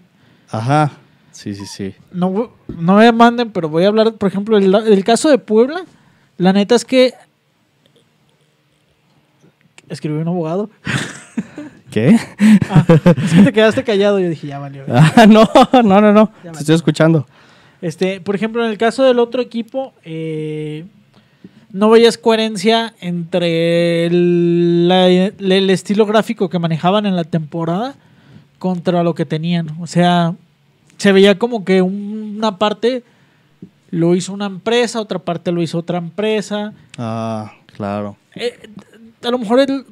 [0.52, 0.92] Ajá.
[1.32, 1.96] Sí, sí, sí.
[2.12, 5.84] No, no me manden, pero voy a hablar, por ejemplo, del, del caso de Puebla.
[6.38, 7.14] La neta es que
[9.90, 10.70] escribió un abogado.
[11.92, 12.18] ¿Qué?
[12.70, 14.20] Ah, es que te quedaste callado.
[14.20, 14.84] Yo dije, ya valió.
[14.90, 15.50] Ah, no,
[15.84, 16.32] no, no, no.
[16.44, 17.26] Ya Te estoy escuchando.
[17.82, 20.86] Este, por ejemplo, en el caso del otro equipo, eh,
[21.72, 27.96] no veías coherencia entre el, la- el estilo gráfico que manejaban en la temporada
[28.60, 29.76] contra lo que tenían.
[29.82, 30.36] O sea,
[31.02, 33.04] se veía como que un- una parte
[33.90, 36.74] lo hizo una empresa, otra parte lo hizo otra empresa.
[36.98, 38.16] Ah, claro.
[38.36, 38.58] Eh,
[39.24, 39.86] a lo mejor el-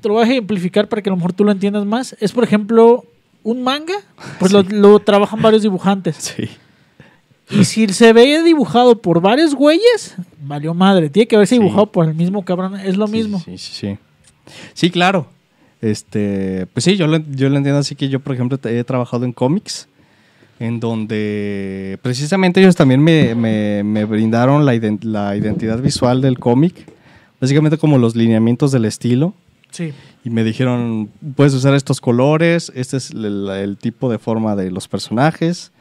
[0.00, 2.16] te lo voy a ejemplificar para que a lo mejor tú lo entiendas más.
[2.20, 3.04] Es, por ejemplo,
[3.42, 3.94] un manga,
[4.38, 6.16] pues lo, lo trabajan varios dibujantes.
[6.16, 6.48] Sí.
[7.50, 11.10] Y si se ve dibujado por varios güeyes, valió madre.
[11.10, 11.60] Tiene que haberse Sí.
[11.60, 12.74] dibujado por el mismo cabrón.
[12.80, 13.38] Es lo Sí, mismo.
[13.44, 13.98] Sí, sí, sí.
[14.72, 15.26] Sí, claro.
[15.82, 19.26] Este, pues sí, yo lo, yo lo entiendo así que yo, por ejemplo, he trabajado
[19.26, 19.86] en cómics,
[20.66, 26.38] en donde precisamente ellos también me, me- me brindaron la, ident- la identidad visual del
[26.38, 26.86] cómic,
[27.40, 29.34] básicamente como los lineamientos del estilo,
[29.70, 29.92] Sí.
[30.24, 34.70] y me dijeron, puedes usar estos colores, este es el, el tipo de forma de
[34.70, 35.72] los personajes,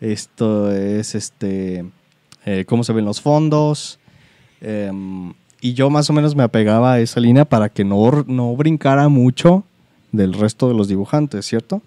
[0.00, 1.84] esto es este,
[2.44, 3.98] eh, cómo se ven los fondos,
[4.60, 8.54] em, y yo más o menos me apegaba a esa línea para que no, no
[8.56, 9.64] brincara mucho
[10.12, 11.82] del resto de los dibujantes, ¿cierto?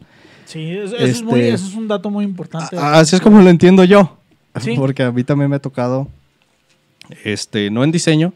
[0.52, 2.78] Sí, eso, es muy- Este- eso es un dato muy importante.
[2.78, 4.18] A- Así es como lo entiendo yo.
[4.60, 4.74] Sí.
[4.76, 6.08] Porque a mí también me ha tocado,
[7.24, 8.34] este, no en diseño,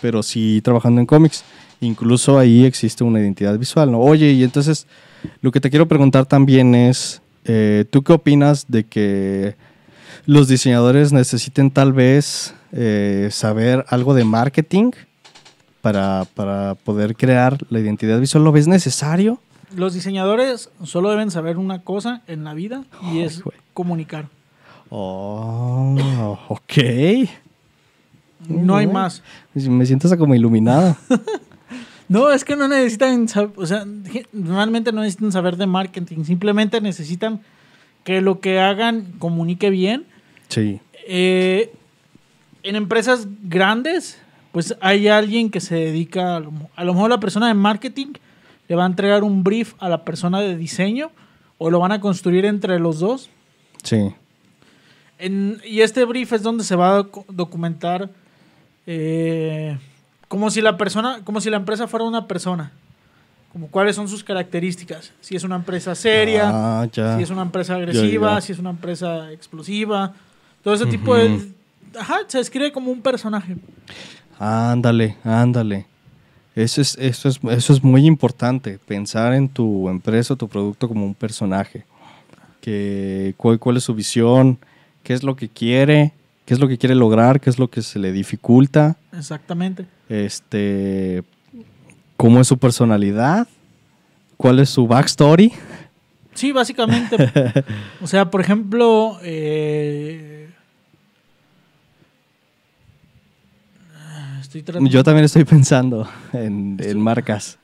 [0.00, 1.44] pero sí trabajando en cómics.
[1.80, 4.00] Incluso ahí existe una identidad visual, ¿no?
[4.00, 4.86] Oye, y entonces
[5.42, 9.54] lo que te quiero preguntar también es, eh, ¿tú qué opinas de que
[10.26, 14.90] los diseñadores necesiten tal vez eh, saber algo de marketing
[15.80, 18.44] para, para poder crear la identidad visual?
[18.44, 19.40] ¿Lo ves necesario?
[19.74, 23.42] Los diseñadores solo deben saber una cosa en la vida y es
[23.74, 24.28] comunicar.
[24.90, 27.28] Oh, ok.
[28.48, 29.22] No hay más.
[29.54, 30.96] Me siento hasta como iluminado.
[32.08, 33.84] No, es que no necesitan, o sea,
[34.32, 37.42] normalmente no necesitan saber de marketing, simplemente necesitan
[38.02, 40.06] que lo que hagan comunique bien.
[40.48, 40.80] Sí.
[41.06, 41.70] Eh,
[42.62, 44.18] en empresas grandes,
[44.52, 48.14] pues hay alguien que se dedica, a lo, a lo mejor la persona de marketing
[48.68, 51.10] le va a entregar un brief a la persona de diseño
[51.58, 53.30] o lo van a construir entre los dos.
[53.82, 54.14] Sí.
[55.18, 58.10] En- y este brief es donde se va a docu- documentar
[58.86, 59.78] eh,
[60.28, 62.72] como si la persona, como si la empresa fuera una persona.
[63.52, 65.12] Como cuáles son sus características.
[65.20, 68.40] Si es una empresa seria, Ah, si es una empresa agresiva, ya.
[68.42, 70.12] si es una empresa explosiva.
[70.62, 71.48] Todo ese tipo de.
[71.98, 73.56] Ajá, se escribe como un personaje.
[74.38, 75.86] Ándale, ándale.
[76.58, 81.06] Eso es, eso, es, eso es muy importante, pensar en tu empresa tu producto como
[81.06, 81.84] un personaje.
[82.60, 84.58] Que, cuál, cuál es su visión,
[85.04, 86.12] qué es lo que quiere,
[86.46, 89.86] qué es lo que quiere lograr, qué es lo que se le dificulta, Exactamente.
[90.08, 91.22] este,
[92.16, 93.46] cómo es su personalidad,
[94.36, 95.52] cuál es su backstory.
[96.34, 97.64] Sí, básicamente.
[98.02, 100.37] o sea, por ejemplo, eh,
[104.48, 104.90] estoy tratando.
[104.90, 107.58] Yo también estoy pensando en, en marcas.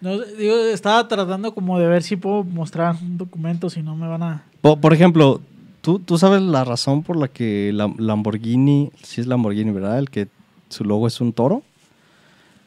[0.00, 4.06] No, digo, estaba tratando como de ver si puedo mostrar un documento, si no me
[4.06, 4.42] van a.
[4.60, 5.40] Po- Por, ejemplo,
[5.80, 9.98] ¿tú, tú sabes la razón por la que la Lamborghini, si es Lamborghini, ¿verdad?
[9.98, 10.28] El que
[10.68, 11.62] su logo es un toro.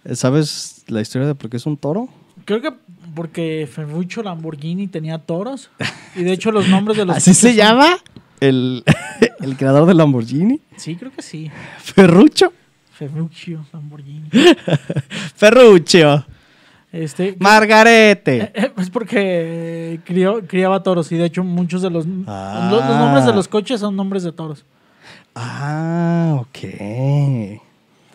[0.03, 2.09] Eh, ¿Sabes la historia de por qué es un toro?
[2.45, 2.73] Creo que
[3.15, 5.69] porque Ferruccio Lamborghini tenía toros.
[6.15, 7.15] Y de hecho los nombres de los...
[7.17, 7.97] ¿Así se son- llama?
[8.39, 8.83] ¿El,
[9.39, 10.59] el creador de Lamborghini?
[10.75, 11.49] Sí, creo que sí.
[11.79, 12.51] Ferruccio.
[13.09, 14.29] Ferruccio Lamborghini.
[15.35, 16.25] Ferruccio.
[16.91, 18.51] Este, Margarete.
[18.55, 22.67] Eh, Es porque crió- criaba toros y de hecho muchos de los, Ah.
[22.71, 24.65] los, los nombres de los coches son nombres de toros.
[25.35, 27.59] Ah, ok.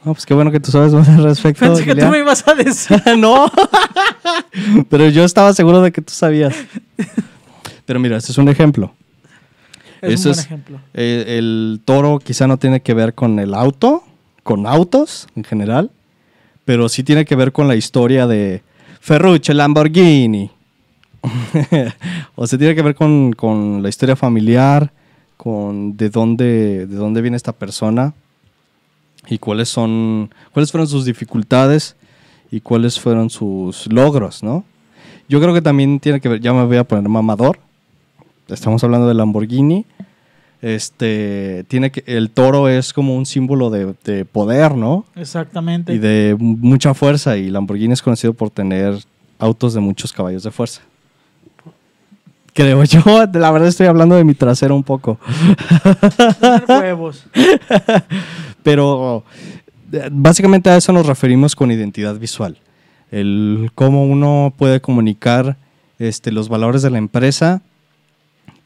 [0.04, 1.64] No, pues qué bueno que tú sabes más al respecto.
[1.66, 3.02] Pensé que tú me ibas a decir.
[3.18, 3.50] no.
[4.88, 6.54] Pero yo estaba seguro de que tú sabías.
[7.86, 8.92] Pero mira, este es un ejemplo.
[10.02, 10.80] Es un buen es- ejemplo.
[10.94, 14.04] Eh, el toro quizá no tiene que ver con el auto,
[14.46, 15.90] con autos en general,
[16.64, 18.62] pero sí tiene que ver con la historia de
[19.00, 20.52] Ferruccio Lamborghini.
[22.36, 24.92] o sea, tiene que ver con, con la historia familiar,
[25.36, 28.14] con de dónde, de dónde viene esta persona
[29.26, 31.96] y cuáles son, cuáles fueron sus dificultades
[32.52, 34.64] y cuáles fueron sus logros, ¿no?
[35.28, 37.58] Yo creo que también tiene que ver, ya me voy a poner mamador.
[38.46, 39.84] Estamos hablando de Lamborghini.
[40.66, 45.04] Este, tiene que, el toro es como un símbolo de, de poder, ¿no?
[45.14, 45.94] Exactamente.
[45.94, 47.36] Y de mucha fuerza.
[47.36, 48.98] Y Lamborghini es conocido por tener
[49.38, 50.80] autos de muchos caballos de fuerza.
[52.52, 53.00] Creo yo,
[53.32, 55.20] la verdad estoy hablando de mi trasero un poco.
[56.66, 57.24] Huevos.
[58.64, 59.22] Pero
[60.10, 62.58] básicamente a eso nos referimos con identidad visual.
[63.12, 65.58] El cómo uno puede comunicar
[66.00, 67.62] este, los valores de la empresa,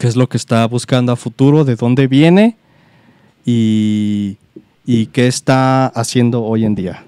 [0.01, 2.57] qué es lo que está buscando a futuro, de dónde viene
[3.45, 4.37] y,
[4.83, 7.03] y qué está haciendo hoy en día.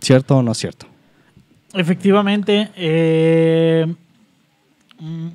[0.00, 0.86] ¿Cierto o no cierto?
[1.74, 2.70] Efectivamente.
[2.74, 3.86] eh,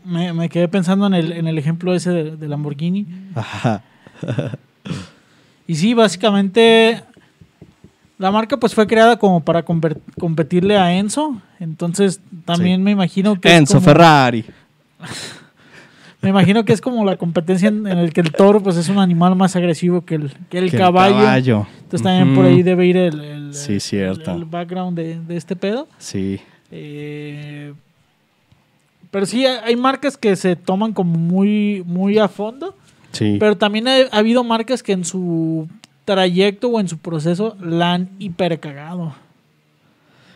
[0.06, 3.06] me, me quedé pensando en el, en el ejemplo ese de, de Lamborghini.
[3.36, 3.84] Ajá.
[5.68, 7.04] Y sí, básicamente
[8.18, 11.42] la marca pues fue creada como para competirle a Enzo.
[11.60, 12.84] Entonces también Sí.
[12.86, 13.50] me imagino que...
[13.50, 14.46] es Enzo como- Ferrari.
[16.22, 18.90] Me imagino que es como la competencia en, en el que el toro pues es
[18.90, 21.68] un animal más agresivo que el, que el Que caballo.
[21.84, 24.32] Entonces también por ahí debe ir el, el- Sí, el- cierto.
[24.34, 25.88] el background de, de este pedo.
[26.00, 26.40] Sí.
[26.72, 27.74] Eh,
[29.12, 32.76] pero sí, hay hay marcas que se toman como muy, muy a fondo.
[33.12, 33.38] Sí.
[33.40, 35.68] Pero también ha, ha habido marcas que en su
[36.04, 39.14] trayecto o en su proceso la han hipercagado.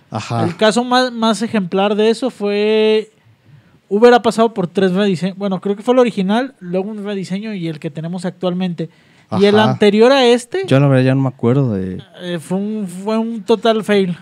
[0.10, 0.44] Ajá.
[0.46, 3.10] El caso más, más ejemplar de eso fue.
[3.94, 5.38] Uber ha pasado por tres rediseños.
[5.38, 8.90] Bueno, creo que fue el original, luego un rediseño y el que tenemos actualmente.
[9.38, 12.02] Y el anterior a este Yo la verdad ya no me acuerdo de...
[12.22, 14.18] eh, fue, un, fue un total fail.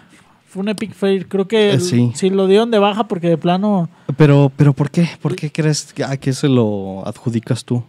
[0.48, 1.28] Fue un epic fail.
[1.28, 2.12] Creo que Eh, el- sí.
[2.16, 3.90] si lo dieron de baja porque de plano.
[4.18, 5.08] Pero, pero ¿por qué?
[5.22, 7.84] ¿Por qué crees que a qué se lo adjudicas tú?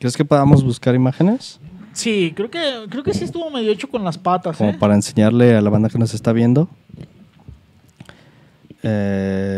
[0.00, 1.60] ¿Crees que podamos buscar imágenes?
[1.92, 4.56] Sí, creo que, creo que sí estuvo medio hecho con las patas.
[4.56, 4.76] Como ¿eh?
[4.78, 6.68] para enseñarle a la banda que nos está viendo.
[8.84, 9.51] Eh,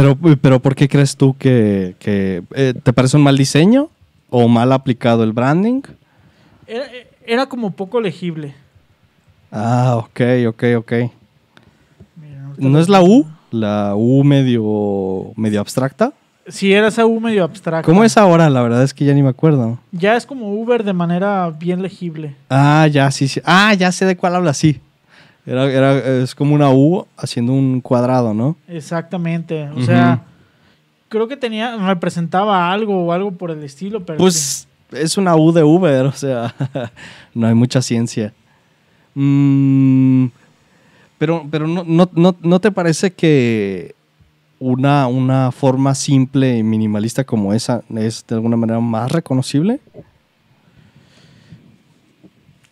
[0.00, 3.88] pero, pero ¿por qué crees tú que, que, eh, te parece un mal diseño?
[4.30, 5.82] ¿O mal aplicado el branding?
[6.66, 6.84] Era,
[7.26, 8.54] era como poco legible.
[9.50, 10.92] Ah, ok, ok, ok.
[12.16, 13.26] Mira, ¿No es la U?
[13.50, 16.12] La U medio, medio abstracta.
[16.46, 17.84] Sí, era esa U medio abstracta.
[17.84, 18.48] ¿Cómo es ahora?
[18.48, 19.78] La verdad es que ya ni me acuerdo.
[19.92, 22.36] Ya es como Uber de manera bien legible.
[22.48, 23.40] Ah, ya, sí, sí.
[23.44, 24.80] Ah, ya sé de cuál habla, sí.
[25.46, 28.56] Era, era, es como una U haciendo un cuadrado, ¿no?
[28.68, 29.68] Exactamente.
[29.70, 30.22] O sea,
[31.08, 35.52] creo que tenía, representaba algo o algo por el estilo, pero Pues es una U
[35.52, 36.54] de Uber, o sea,
[37.34, 38.32] no hay mucha ciencia.
[39.14, 40.26] Mm,
[41.18, 43.94] pero pero no, no, no, ¿no te parece que
[44.60, 49.80] una, una forma simple y minimalista como esa es de alguna manera más reconocible?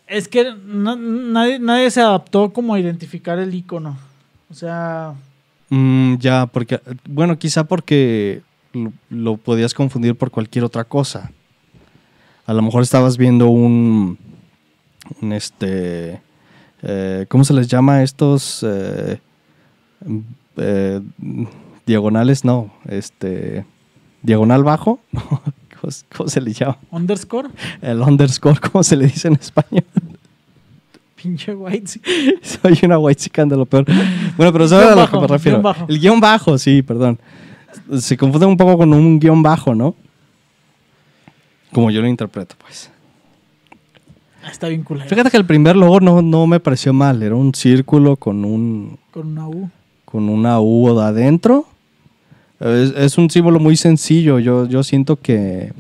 [0.09, 3.97] Es que no- nadie, nadie se adaptó como a identificar el icono.
[4.51, 5.15] O sea,
[5.71, 8.41] Mm, ya, porque, bueno, quizá porque
[8.73, 11.31] lo, lo podías confundir por cualquier otra cosa.
[12.47, 14.17] A lo mejor estabas viendo un,
[15.21, 16.23] un este,
[16.83, 19.21] eh, ¿cómo se les llama a estos eh,
[20.57, 21.01] eh,
[21.87, 22.45] diagonales?
[22.47, 23.67] No, este,
[24.23, 25.01] diagonal bajo,
[25.81, 26.79] ¿Cómo, se- cómo se le llama?
[26.91, 27.51] underscore,
[27.83, 29.85] El underscore, ¿cómo se le dice en español?
[31.21, 32.01] Pinche white.
[32.43, 33.85] Soy una white de lo peor.
[34.37, 35.59] Bueno, pero ¿sabes a lo que me refiero?
[35.59, 35.87] guion bajo.
[35.89, 37.19] El guion bajo, sí, perdón.
[37.99, 39.95] Se confunde un poco con un guion bajo, ¿no?
[41.73, 42.91] Como yo lo interpreto, pues.
[44.51, 45.09] Está bien culero.
[45.09, 47.23] Fíjate que el primer logo no, no me pareció mal.
[47.23, 49.71] Era un círculo con un Con una U.
[50.05, 51.67] con una U de adentro.
[52.61, 54.39] Es, es un símbolo muy sencillo.
[54.39, 55.73] Yo, yo siento que,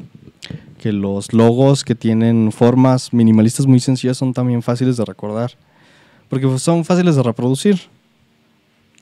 [0.79, 5.53] que los logos que tienen formas minimalistas muy sencillas son también fáciles de recordar.
[6.29, 7.79] Porque pues, son fáciles de reproducir.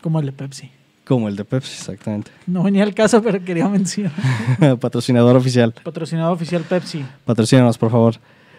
[0.00, 0.70] Como el de Pepsi.
[1.06, 2.30] Como el de Pepsi, exactamente.
[2.46, 4.12] No venía al caso, pero quería mencionar.
[4.80, 5.72] Patrocinador oficial.
[5.84, 7.04] Patrocinador oficial Pepsi.
[7.24, 8.16] Patrocínanos, por favor.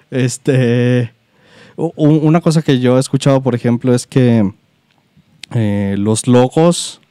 [0.10, 1.12] Este.
[1.76, 4.52] Una cosa que yo he escuchado, por ejemplo, es que
[5.52, 7.02] eh, los logos.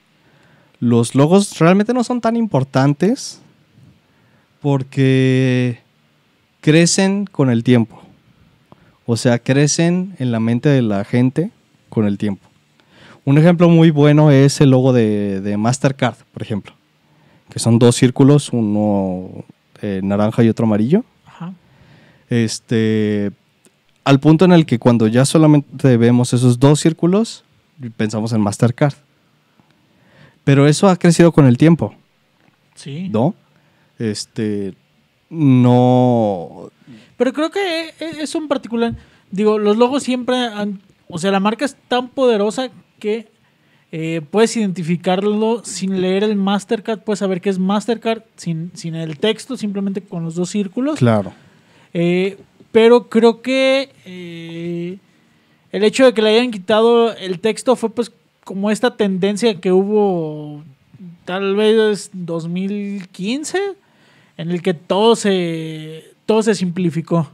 [0.78, 3.40] Los logos realmente no son tan importantes
[4.61, 5.80] porque
[6.67, 8.03] crecen con el tiempo.
[9.07, 11.53] O sea, crecen en la mente de la gente
[11.89, 12.45] con el tiempo.
[13.25, 16.73] Un ejemplo muy bueno es el logo de, Mastercard, por ejemplo,
[17.51, 19.45] que son dos círculos, uno
[19.81, 21.05] eh, naranja y otro amarillo.
[22.31, 23.31] Este,
[24.03, 27.45] al punto en el que cuando ya solamente vemos esos dos círculos,
[27.97, 28.95] pensamos en Mastercard.
[30.43, 31.95] Pero eso ha crecido con el tiempo.
[32.75, 33.09] Sí.
[33.09, 33.37] ¿No?
[34.01, 34.75] Este,
[35.31, 36.70] no.
[37.16, 38.95] Pero creo que es un particular.
[39.31, 40.81] Digo, los logos siempre han.
[41.09, 43.29] O sea, la marca es tan poderosa que
[43.93, 47.01] eh, puedes identificarlo sin leer el Mastercard.
[47.01, 50.99] Puedes saber que es Mastercard sin, sin el texto, simplemente con los dos círculos.
[50.99, 51.33] Claro.
[51.95, 52.39] Eh,
[52.72, 54.99] pero creo que eh,
[55.72, 58.12] el hecho de que le hayan quitado el texto fue pues
[58.45, 60.62] como esta tendencia que hubo
[61.24, 63.59] tal vez 2015
[64.37, 67.30] en el que todo se, todo se simplificó.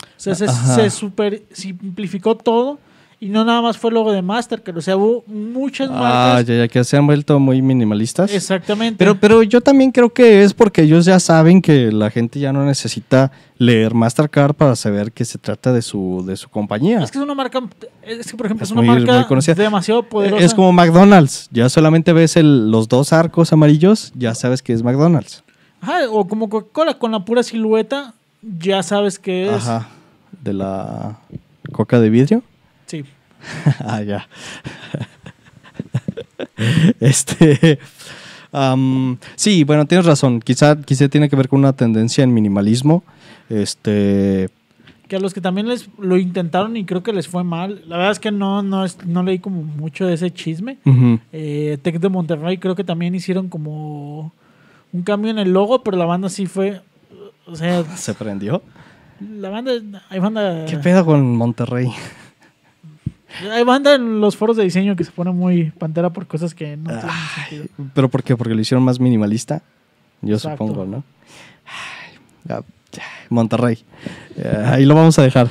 [0.00, 2.78] O sea, se, se, super simplificó todo
[3.20, 6.38] y no nada más fue logo de Mastercard, o sea, hubo muchas ah, marcas.
[6.38, 8.32] Ah, ya, ya que se han vuelto muy minimalistas.
[8.32, 8.96] Exactamente.
[8.96, 12.52] Pero, pero yo también creo que es porque ellos ya saben que la gente ya
[12.52, 17.02] no necesita leer Mastercard para saber que se trata de su, de su compañía.
[17.02, 17.60] Es que es una marca,
[18.02, 20.44] es que por ejemplo es, una marca demasiado poderosa.
[20.44, 24.84] Es como McDonald's, ya solamente ves el, los dos arcos amarillos, ya sabes que es
[24.84, 25.42] McDonald's.
[25.80, 29.66] Ajá, o como Coca-Cola con la pura silueta, ya sabes que es.
[29.66, 29.88] Ajá,
[30.42, 31.18] de la
[31.72, 32.42] coca de vidrio.
[32.86, 33.04] Sí.
[33.80, 34.28] ah, ya.
[37.00, 37.78] este.
[39.36, 40.40] sí, bueno, tienes razón.
[40.40, 43.04] Quizá, quizá tiene que ver con una tendencia en minimalismo.
[43.48, 44.50] Este.
[45.08, 47.82] Que a los que también les lo intentaron y creo que les fue mal.
[47.86, 50.78] La verdad es que no, no, no leí como mucho de ese chisme.
[51.32, 54.32] Eh, Tech de Monterrey creo que también hicieron como
[54.92, 56.80] un cambio en el logo, pero la banda sí fue.
[57.46, 57.84] O sea.
[57.96, 58.62] ¿Se prendió?
[59.20, 60.02] La banda.
[60.08, 60.64] Hay banda.
[60.66, 61.90] ¿Qué pedo con Monterrey?
[63.52, 66.76] Hay banda en los foros de diseño que se pone muy pantera por cosas que
[66.76, 67.64] no tienen sentido.
[67.94, 68.36] ¿Pero por qué?
[68.36, 69.62] ¿Porque lo hicieron más minimalista?
[70.22, 71.04] Yo supongo, ¿no?
[73.28, 73.84] Monterrey.
[74.36, 75.48] Eh, ahí lo vamos a dejar.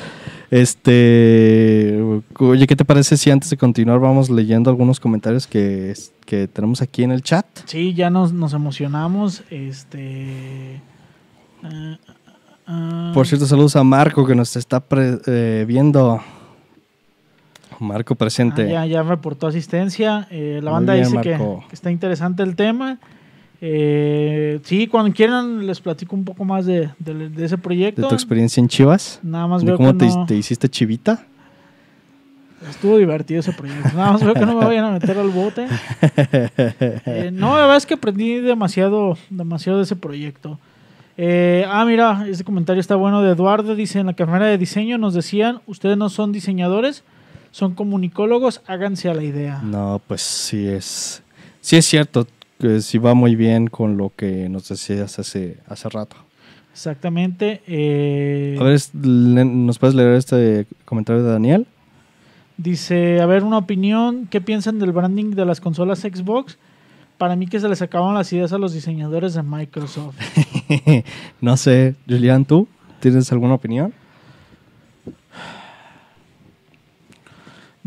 [0.49, 2.01] Este,
[2.39, 5.93] oye, ¿qué te parece si antes de continuar vamos leyendo algunos comentarios que,
[6.25, 7.45] que tenemos aquí en el chat?
[7.65, 9.43] Sí, ya nos, nos emocionamos.
[9.49, 10.75] Este.
[11.63, 11.97] Eh,
[12.65, 13.11] ah.
[13.13, 16.21] Por cierto, saludos a Marco que nos está eh, viendo.
[17.79, 18.63] Marco presente.
[18.63, 20.27] Ah, ya, ya reportó asistencia.
[20.31, 21.37] Eh, la banda dice que,
[21.71, 22.99] está interesante el tema.
[23.59, 26.89] Eh, sí, cuando quieran les platico un poco más de,
[27.37, 28.03] ese proyecto.
[28.03, 29.19] ¿De tu experiencia en Chivas?
[29.23, 31.25] Nada más veo ¿Cómo te, hiciste chivita?
[32.69, 33.89] Estuvo divertido ese proyecto.
[33.95, 35.67] Nada más veo que no me vayan a meter al bote.
[37.09, 40.59] Eh, no, la verdad es que aprendí demasiado, demasiado de ese proyecto.
[41.17, 43.75] ah, mira, este comentario está bueno de Eduardo.
[43.75, 47.03] Dice, en la carrera de diseño nos decían, ustedes no son diseñadores,
[47.51, 49.61] son comunicólogos, háganse a la idea.
[49.63, 51.23] No, pues sí es,
[51.61, 52.27] sí es cierto
[52.59, 56.17] que sí va muy bien con lo que nos decías hace, hace rato.
[56.71, 57.61] Exactamente.
[57.67, 61.67] Eh, a ver, ¿nos puedes leer este comentario de Daniel?
[62.57, 66.57] Dice, a ver, una opinión, ¿qué piensan del branding de las consolas Xbox?
[67.17, 70.17] Para mí que se les acaban las ideas a los diseñadores de Microsoft.
[71.41, 72.67] no sé, Julián, ¿tú
[72.99, 73.93] tienes alguna opinión?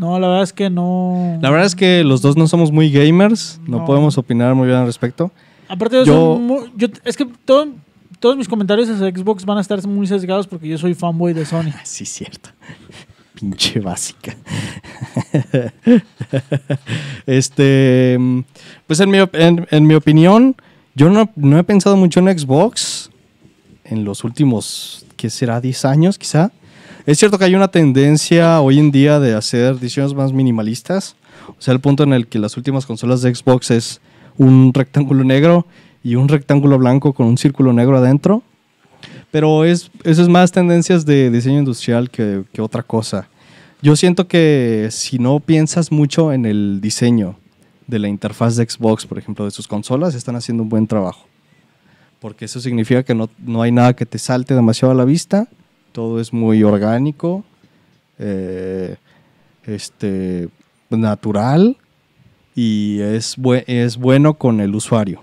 [0.01, 1.37] No, la verdad es que no.
[1.43, 4.79] La verdad es que los dos no somos muy gamers, no, podemos opinar muy bien
[4.79, 5.31] al respecto.
[5.69, 6.41] Aparte de yo...
[6.75, 10.79] yo es que todos mis comentarios hacia Xbox van a estar muy sesgados porque yo
[10.79, 11.71] soy fanboy de Sony.
[11.83, 12.49] sí, cierto.
[13.39, 14.35] Pinche básica.
[17.27, 18.17] este,
[18.87, 20.55] pues en mi, en, mi opinión,
[20.95, 23.11] yo no, no, he pensado mucho en Xbox
[23.83, 25.61] en los últimos, ¿qué será?
[25.61, 26.51] 10 años quizá.
[27.05, 31.15] Es cierto que hay una tendencia hoy en día de hacer diseños más minimalistas.
[31.47, 34.01] O sea, el punto en el que las últimas consolas de Xbox es
[34.37, 35.65] un rectángulo negro
[36.03, 38.43] y un rectángulo blanco con un círculo negro adentro.
[39.31, 43.27] Pero es, eso es más tendencias de diseño industrial que, que otra cosa.
[43.81, 47.35] Yo siento que si no piensas mucho en el diseño
[47.87, 51.25] de la interfaz de Xbox, por ejemplo, de sus consolas, están haciendo un buen trabajo.
[52.19, 55.47] porque eso significa que no, no hay nada que te salte demasiado a la vista,
[55.91, 57.43] todo es muy orgánico,
[58.19, 58.95] eh,
[59.65, 60.49] este,
[60.89, 61.77] natural
[62.55, 65.21] y es, bue- es bueno con el usuario.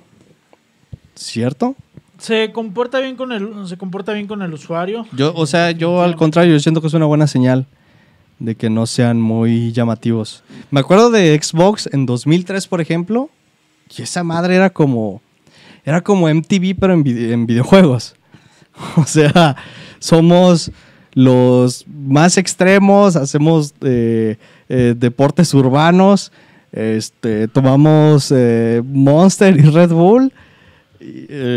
[1.15, 1.75] ¿Cierto?
[2.19, 5.07] Se comporta bien con el, se comporta bien con el usuario.
[5.13, 7.67] Yo, o sea, yo al contrario, yo siento que es una buena señal
[8.39, 10.43] de que no sean muy llamativos.
[10.71, 13.31] Me acuerdo de Xbox en 2003, por ejemplo,
[13.97, 15.21] y esa madre era como
[15.85, 18.15] era como MTV pero en, vide- en videojuegos.
[18.97, 19.57] O sea,
[19.99, 20.71] somos
[21.15, 24.37] los más extremos, hacemos eh,
[24.69, 26.31] eh, deportes urbanos,
[26.71, 30.33] este, tomamos eh, Monster y Red Bull,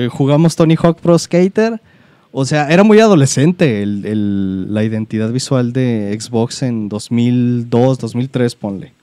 [0.09, 1.79] jugamos Tony Hawk Pro Skater.
[2.33, 8.93] O sea, era muy adolescente la identidad visual de Xbox en 2002, 2003, ponle.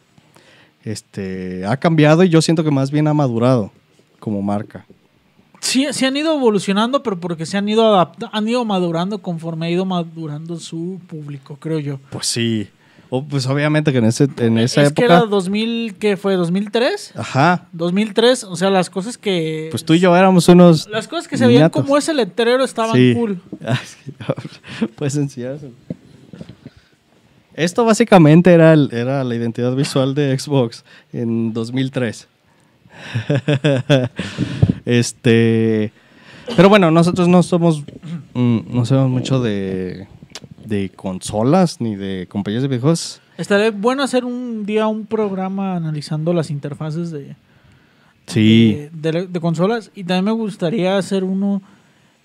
[0.82, 3.70] Este, ha cambiado y yo siento que más bien ha madurado
[4.18, 4.86] como marca.
[5.60, 9.66] Sí, sí han ido evolucionando, pero porque se han ido adapta- han ido madurando conforme
[9.66, 11.98] ha ido madurando su público, creo yo.
[12.10, 12.68] Pues sí.
[13.10, 15.16] O, pues obviamente que en, ese, en esa es que época...
[15.20, 16.36] era 2000, ¿qué fue?
[16.36, 17.12] ¿2003?
[17.16, 17.66] Ajá.
[17.72, 19.68] 2003, o sea, las cosas que...
[19.70, 20.86] Pues tú y yo éramos unos...
[20.88, 23.14] Las cosas que se veían como ese letrero estaban Sí.
[23.14, 23.40] cool.
[24.96, 25.72] Puedes enseñárselo.
[27.54, 32.28] Esto básicamente era, el- era la identidad visual de Xbox en 2003.
[34.88, 35.92] este.
[36.56, 37.84] Pero bueno, nosotros no somos.
[38.34, 40.06] mm, No sabemos mucho de,
[40.64, 43.20] de consolas ni de compañías de videojuegos.
[43.36, 47.36] Estaría bueno hacer un día un programa analizando las interfaces de,
[48.26, 48.88] Sí.
[48.92, 51.62] de, de- de consolas y también me gustaría hacer uno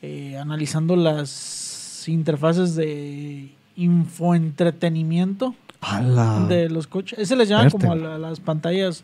[0.01, 6.45] eh, analizando las interfaces de infoentretenimiento ¡Hala!
[6.47, 7.19] de los coches.
[7.19, 7.77] Ese les llama Verte.
[7.77, 9.03] como a la- las pantallas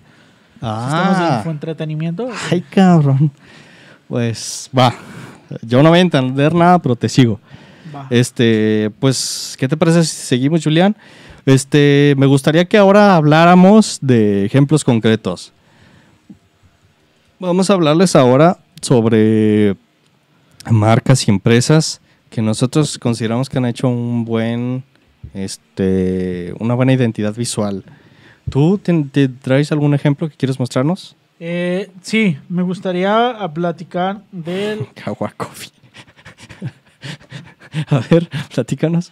[0.60, 1.36] sistemas de Ah.
[1.39, 2.30] infoentretenimiento.
[2.51, 3.32] Ay, cabrón.
[4.07, 4.93] Pues va.
[5.62, 7.39] Yo no voy a entender nada, pero te sigo.
[7.95, 8.07] Va.
[8.10, 10.95] Este, pues, ¿qué te parece si seguimos, Julián?
[11.45, 15.51] Este, me gustaría que ahora habláramos de ejemplos concretos.
[17.39, 19.76] Vamos a hablarles ahora sobre
[20.70, 24.84] marcas y empresas que nosotros consideramos que han hecho un buen,
[25.34, 27.84] este, una buena identidad visual.
[28.49, 31.15] ¿Tú te, te traes algún ejemplo que quieres mostrarnos?
[31.39, 35.71] Eh, sí, me gustaría platicar del Kawa Coffee.
[37.89, 39.11] a ver, platícanos.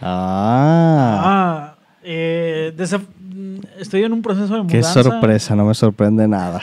[0.00, 2.74] Ah, Ah, eh,
[3.78, 5.02] estoy en un proceso de qué mudanza.
[5.02, 6.60] sorpresa, no me sorprende nada.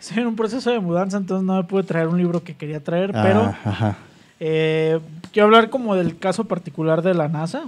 [0.00, 2.82] Estoy en un proceso de mudanza, entonces no me pude traer un libro que quería
[2.82, 3.96] traer, pero Ah, ajá.
[4.40, 5.00] Eh,
[5.32, 7.64] quiero hablar como del caso particular de la NASA.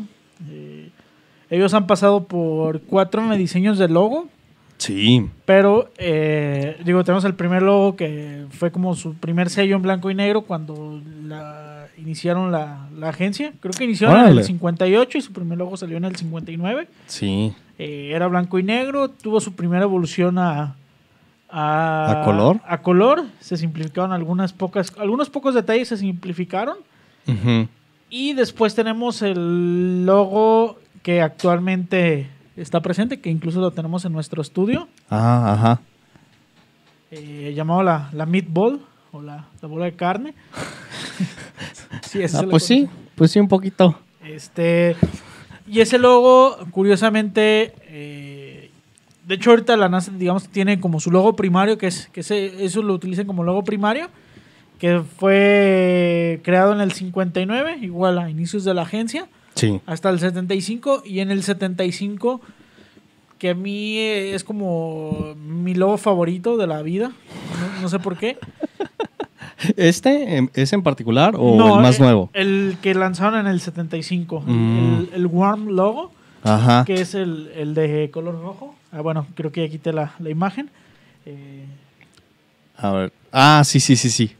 [0.48, 0.90] Eh,
[1.50, 4.28] ellos han pasado por cuatro diseños de logo,
[4.78, 9.82] Sí, pero eh, digo, tenemos el primer logo que fue como su primer sello en
[9.82, 13.52] blanco y negro cuando la, iniciaron la, la agencia.
[13.60, 16.88] Creo que iniciaron en el 58 y su primer logo salió en el 59.
[17.06, 17.52] sí.
[17.80, 20.74] Eh, era blanco y negro, tuvo su primera evolución a,
[21.50, 22.60] a, ¿A color?
[22.66, 26.76] A color, se simplificaron algunas pocas, algunos pocos detalles se simplificaron.
[28.10, 34.40] Y después tenemos el logo que actualmente está presente, que incluso lo tenemos en nuestro
[34.42, 35.80] estudio, Ah, ajá.
[37.10, 38.80] eh, llamado la, la meatball
[39.12, 40.34] o la, la bola de carne.
[42.02, 43.98] sí, Ah, pues sí, pues sí, un poquito.
[44.24, 44.96] Este,
[45.66, 48.27] y ese logo, curiosamente, eh,
[49.28, 52.82] de hecho ahorita la NASA, digamos, tiene como su logo primario, que es que eso
[52.82, 54.08] lo utilizan como logo primario,
[54.78, 59.80] que fue creado en el 59, igual a inicios de la agencia, Sí.
[59.86, 62.40] hasta el 75, y en el 75,
[63.38, 67.98] que a mí eh, es como mi logo favorito de la vida, no, no sé
[67.98, 68.38] por qué.
[69.76, 72.30] ¿Este es en particular o No, el más eh, nuevo?
[72.32, 74.94] El que lanzaron en el 75, el- Mm.
[74.94, 76.12] el, el Warm logo.
[76.48, 76.84] Ajá.
[76.84, 78.74] que es el, el de color rojo.
[78.92, 80.70] Ah, bueno, creo que ya quité la, la imagen.
[81.26, 81.64] Eh,
[82.76, 83.12] A ver.
[83.32, 84.32] Ah, sí, sí, sí, sí.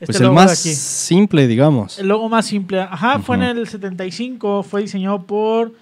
[0.00, 1.98] este Pues el más simple, digamos.
[1.98, 2.80] El logo más simple.
[2.80, 4.62] Ajá, fue en el 75.
[4.62, 5.72] Fue diseñado por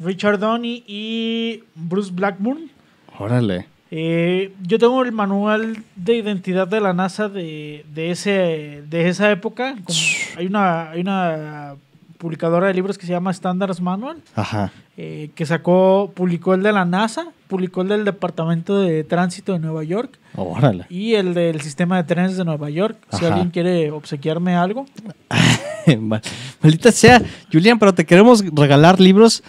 [0.00, 2.70] Richard Donny y Bruce Blackburn.
[3.18, 3.66] Órale.
[3.94, 9.30] Eh, yo tengo el manual de identidad de la NASA de, de, ese, de esa
[9.30, 9.74] época.
[9.84, 9.98] Como-
[10.38, 11.74] hay, una, hay una
[12.16, 14.16] publicadora de libros que se llama Standards Manual.
[14.34, 14.72] Ajá.
[14.96, 19.58] Eh, que sacó, publicó el de la NASA, publicó el del Departamento de Tránsito de
[19.58, 20.84] Nueva York Órale.
[20.90, 22.96] y el del sistema de trenes de Nueva York.
[23.10, 23.28] Si Ajá.
[23.28, 24.86] alguien quiere obsequiarme algo.
[25.98, 26.22] Mal-
[26.62, 27.22] Maldita sea,
[27.52, 29.42] Julián, pero te queremos regalar libros,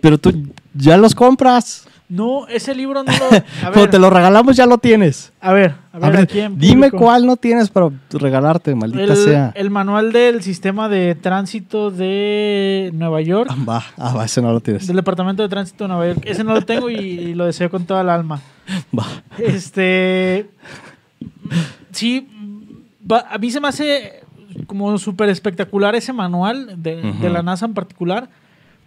[0.00, 0.32] pero tú
[0.74, 1.86] ya los compras.
[2.10, 3.28] No, ese libro no lo.
[3.66, 5.32] A ver, te lo regalamos ya lo tienes.
[5.40, 9.04] a ver, a ver, A ver, aquí en dime cuál no tienes para regalarte, maldita
[9.04, 9.52] El, sea.
[9.54, 14.52] el manual del sistema de tránsito de Nueva York, Ah, va, ah, va, ese no
[14.52, 14.86] lo tienes.
[14.88, 16.22] del departamento de tránsito de Nueva York.
[16.26, 18.40] Ese no lo tengo y, y lo deseo con toda el alma.
[18.96, 19.06] Va.
[19.38, 20.50] Este.
[21.92, 22.28] Sí,
[23.10, 24.20] va- a mí se me hace
[24.66, 28.28] como súper espectacular ese manual de la NASA en particular,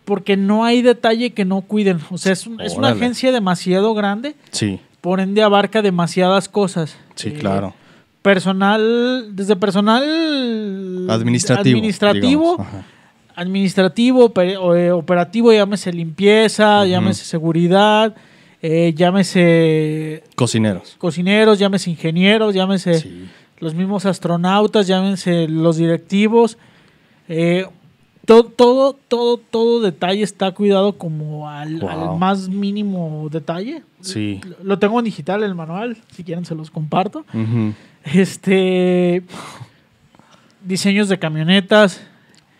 [0.06, 2.00] porque no hay detalle que no cuiden.
[2.12, 6.98] O sea, es, un- es una agencia demasiado grande, Sí, por ende abarca demasiadas cosas.
[7.16, 7.74] sí, Eh, claro.
[8.22, 10.04] Personal, desde personal
[11.10, 11.76] Administrativo.
[11.78, 12.66] administrativo,
[13.36, 14.32] administrativo,
[14.76, 16.88] eh, operativo, llámese limpieza, Ujú.
[16.90, 18.16] llámese seguridad,
[18.62, 20.96] eh, llámese Cocineros.
[20.98, 23.26] cocineros, llámese ingenieros, llámese Sí.
[23.60, 26.58] los mismos astronautas, llámense los directivos.
[27.28, 27.66] Eh,
[28.26, 31.90] to- todo, todo, todo detalle está cuidado como al, Wow.
[31.90, 33.84] al más mínimo detalle.
[34.02, 34.40] Sí.
[34.64, 37.26] Lo tengo en digital el manual, si quieren se los comparto.
[38.06, 39.24] Este
[40.66, 42.02] diseños de camionetas,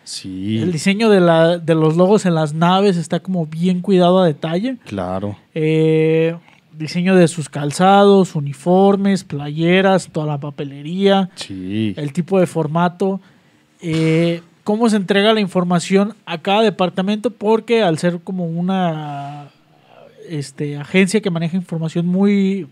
[0.06, 4.18] Sí, el diseño de, la, de los logos en las naves está como bien cuidado
[4.20, 4.76] a detalle.
[4.84, 5.34] claro.
[5.54, 6.36] Eh,
[6.76, 11.94] diseño de sus calzados, uniformes, playeras, toda la papelería, Sí.
[11.96, 13.20] el tipo de formato,
[13.80, 19.48] eh, cómo se entrega la información a cada departamento, porque al ser como una
[20.28, 22.66] este, agencia que maneja información muy,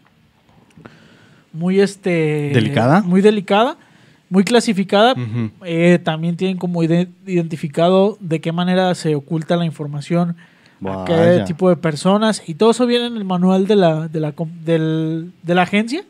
[1.53, 3.03] muy este, ¿Delicada?
[3.03, 3.76] muy delicada,
[4.30, 5.14] muy clasificada,
[5.64, 10.36] eh, también tienen como ide- identificado de qué manera se oculta la información
[11.03, 11.12] a qué
[11.45, 14.32] tipo de personas y todo eso viene en el manual de la, de la,
[14.64, 16.03] del- de la agencia.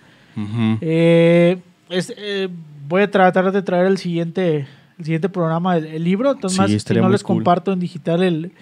[0.80, 1.58] Eh,
[1.90, 2.48] es- eh,
[2.88, 4.66] voy a tratar de traer el siguiente,
[5.02, 6.32] el siguiente programa, el, el libro.
[6.32, 7.36] Entonces, Sí, más, si no les cool.
[7.36, 8.52] comparto en digital el,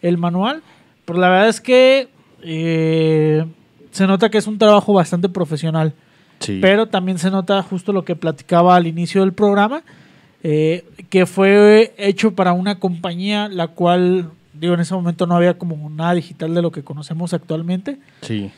[0.00, 0.62] el manual.
[1.04, 2.08] Pero la verdad es que
[2.42, 3.44] eh,
[3.90, 5.92] se nota que es un trabajo bastante profesional.
[6.38, 6.58] Sí.
[6.60, 9.82] Pero también se nota justo lo que platicaba al inicio del programa,
[10.42, 15.54] eh, que fue hecho para una compañía la cual, digo, en ese momento no había
[15.58, 17.98] como nada digital de lo que conocemos actualmente.
[18.22, 18.50] Sí.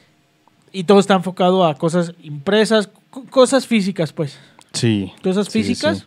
[0.72, 4.38] Y todo está enfocado a cosas impresas, co- cosas físicas, pues.
[4.72, 5.12] Sí.
[5.22, 5.98] Cosas Sí, físicas.
[5.98, 6.04] sí.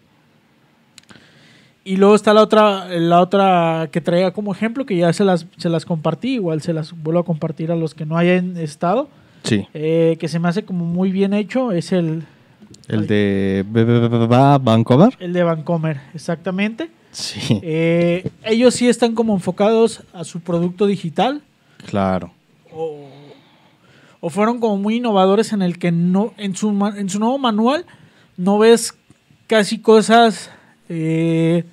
[1.87, 5.45] Y luego está la otra, la otra que traía como ejemplo, que ya se las,
[5.57, 9.07] se las compartí, igual se las vuelvo a compartir a los que no hayan estado,
[9.43, 9.65] Sí.
[9.73, 12.23] eh, que se me hace como muy bien hecho, es el,
[12.89, 13.63] El de
[14.61, 15.15] Vancouver.
[15.19, 16.89] el de Vancomer, exactamente.
[17.11, 17.59] Sí.
[17.63, 21.41] Eh, ellos sí están como enfocados a su producto digital
[21.85, 22.33] Claro.
[22.73, 23.07] o,
[24.19, 27.85] o fueron como muy innovadores en el que no en su, en su nuevo manual
[28.35, 28.93] no ves
[29.47, 30.51] casi cosas
[30.89, 31.63] eh,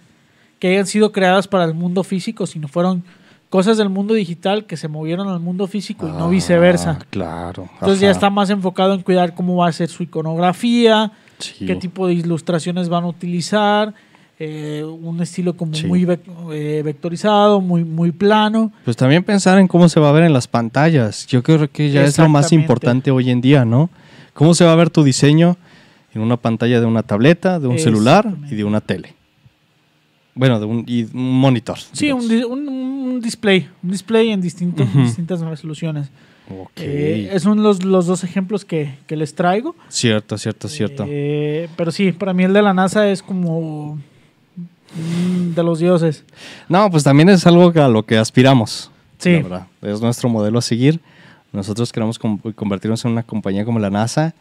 [0.65, 3.05] que hayan sido creadas para el mundo físico, sino fueron
[3.51, 7.01] cosas del mundo digital que se movieron al mundo físico y no Ah, viceversa.
[7.11, 7.69] Claro.
[7.75, 11.67] Entonces ya está más enfocado en cuidar cómo va a ser su iconografía, Sí.
[11.67, 13.93] qué tipo de ilustraciones van a utilizar,
[14.39, 15.87] eh, un estilo como Sí.
[15.87, 16.09] muy
[16.51, 18.73] eh, vectorizado, muy, muy plano.
[18.87, 21.27] Pues también pensar en cómo se va a ver en las pantallas.
[21.27, 23.91] Yo creo que ya es lo más importante hoy en día, ¿no?
[24.33, 25.59] ¿Cómo se va a ver tu diseño
[26.15, 29.15] en una pantalla de una tableta, de un celular y de una tele?
[30.35, 31.79] Bueno, de un, y un monitor.
[31.93, 35.03] Sí, un, un- un display, un display en distintos, Ujú.
[35.03, 36.09] distintas resoluciones.
[36.51, 36.71] Ok.
[36.79, 39.75] Eh, esos son los, los dos ejemplos que, que les traigo.
[39.89, 41.05] Cierto, cierto, cierto.
[41.09, 43.99] Eh, pero sí, para mí el de la NASA es como
[45.55, 46.25] de los dioses.
[46.69, 48.91] No, pues también es algo a lo que aspiramos.
[49.19, 49.31] Sí.
[49.33, 49.67] la verdad.
[49.83, 51.01] Es nuestro modelo a seguir.
[51.53, 54.35] Nosotros queremos convertirnos en una compañía como la NASA,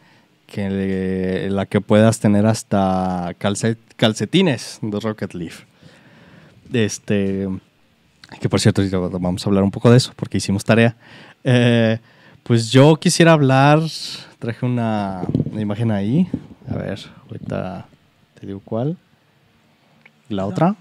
[0.47, 5.61] que le- la que puedas tener hasta calce- calcetines de Rocket Leaf.
[6.72, 7.47] Este,
[8.39, 8.82] que por cierto,
[9.20, 10.95] vamos a hablar un poco de eso, porque hicimos tarea.
[11.43, 11.99] Eh,
[12.43, 13.80] pues yo quisiera hablar,
[14.39, 16.28] traje una, una imagen ahí.
[16.70, 17.88] A ver, ahorita
[18.39, 18.97] te digo cuál.
[20.30, 20.76] La otra.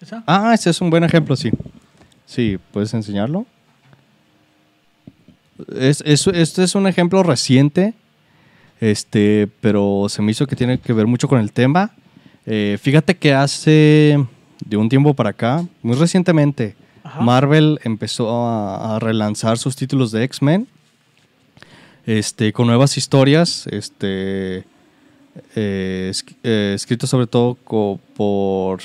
[0.00, 0.22] ¿Esa?
[0.26, 1.50] Ah, ese es un buen ejemplo, sí.
[2.26, 3.46] Sí, ¿puedes enseñarlo?
[5.76, 7.94] Es, es- este es un ejemplo reciente,
[8.80, 11.92] este, pero se me hizo que tiene que ver mucho con el tema.
[12.46, 14.18] Eh, fíjate que hace
[14.64, 16.74] de un tiempo para acá, muy recientemente,
[17.04, 17.20] Ajá.
[17.20, 20.66] Marvel empezó a, a relanzar sus títulos de X-Men
[22.06, 24.64] este, con nuevas historias, este,
[25.54, 28.80] eh, es- eh, escritos sobre todo por,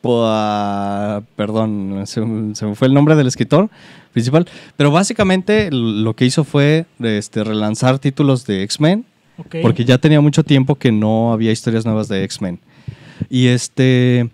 [0.00, 3.70] por, ah, perdón, se, me- se me fue el nombre del escritor
[4.12, 9.04] principal, pero básicamente lo que hizo fue este, relanzar títulos de X-Men
[9.62, 12.60] Porque ya tenía mucho tiempo que no había historias nuevas de X-Men.
[13.28, 14.30] Y este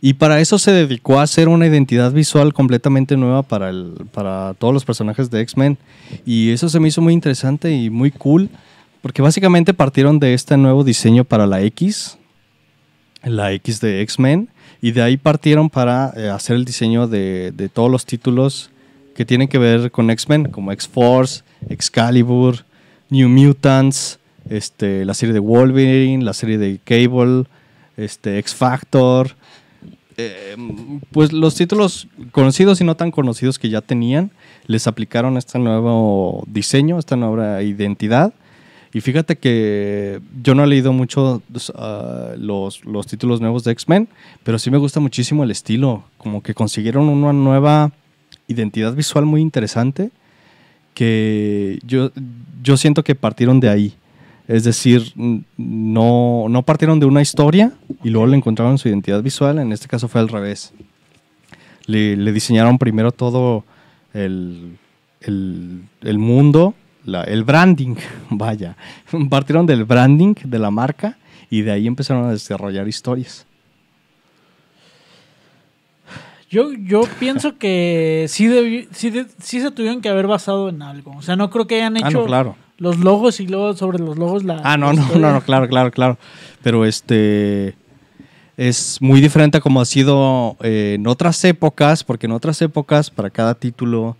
[0.00, 4.54] Y para eso se dedicó a hacer una identidad visual completamente nueva para, el, para
[4.54, 5.78] todos los personajes de X-Men.
[6.24, 8.48] Y eso se me hizo muy interesante y muy cool,
[9.02, 12.18] porque básicamente partieron de este nuevo diseño para la X,
[13.24, 14.48] la X de X-Men,
[14.82, 18.70] y de ahí partieron para eh, hacer el diseño de, de todos los títulos
[19.14, 22.64] que tienen que ver con X-Men, como X-Force, Excalibur,
[23.08, 24.18] New Mutants,
[24.50, 27.44] este, la serie de Wolverine, la serie de Cable,
[27.96, 29.34] este, X Factor.
[30.16, 30.56] eh,
[31.12, 34.30] pues los títulos conocidos y no tan conocidos que ya tenían,
[34.66, 38.32] les aplicaron este nuevo diseño, esta nueva identidad.
[38.92, 44.08] Y fíjate que yo no he leído mucho uh, los, los títulos nuevos de X-Men,
[44.42, 46.04] pero sí me gusta muchísimo el estilo.
[46.16, 47.92] Como que consiguieron una nueva
[48.48, 50.10] identidad visual muy interesante
[50.94, 52.10] que yo,
[52.62, 53.94] yo siento que partieron de ahí.
[54.48, 55.12] Es decir,
[55.56, 57.72] no, no partieron de una historia
[58.04, 59.58] y luego le encontraron su identidad visual.
[59.58, 60.72] En este caso fue al revés.
[61.86, 63.64] Le, le diseñaron primero todo
[64.14, 64.76] el,
[65.20, 66.74] el, el mundo,
[67.04, 67.96] la, el branding,
[68.30, 68.76] vaya.
[69.30, 71.18] Partieron del branding de la marca
[71.50, 73.46] y de ahí empezaron a desarrollar historias.
[76.48, 80.80] Yo, yo pienso que sí, debi- sí, de- sí se tuvieron que haber basado en
[80.82, 81.16] algo.
[81.16, 82.56] O sea, no creo que hayan Ah, hecho no, claro.
[82.78, 84.60] Los logos y luego sobre los logos la.
[84.64, 86.18] Ah, no, no, no, no, claro, claro, claro.
[86.62, 87.74] Pero este
[88.56, 93.10] es muy diferente a como ha sido eh, en otras épocas, porque en otras épocas,
[93.10, 94.16] para cada título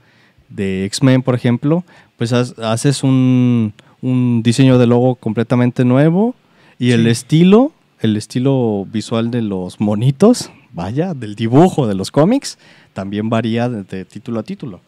[0.49, 1.85] de X-Men, por ejemplo,
[2.17, 6.35] pues has- haces un, un diseño de logo completamente nuevo
[6.79, 12.59] y el estilo, el estilo visual de los monitos, vaya, del dibujo de los cómics,
[12.93, 14.81] también varía de, de título a título.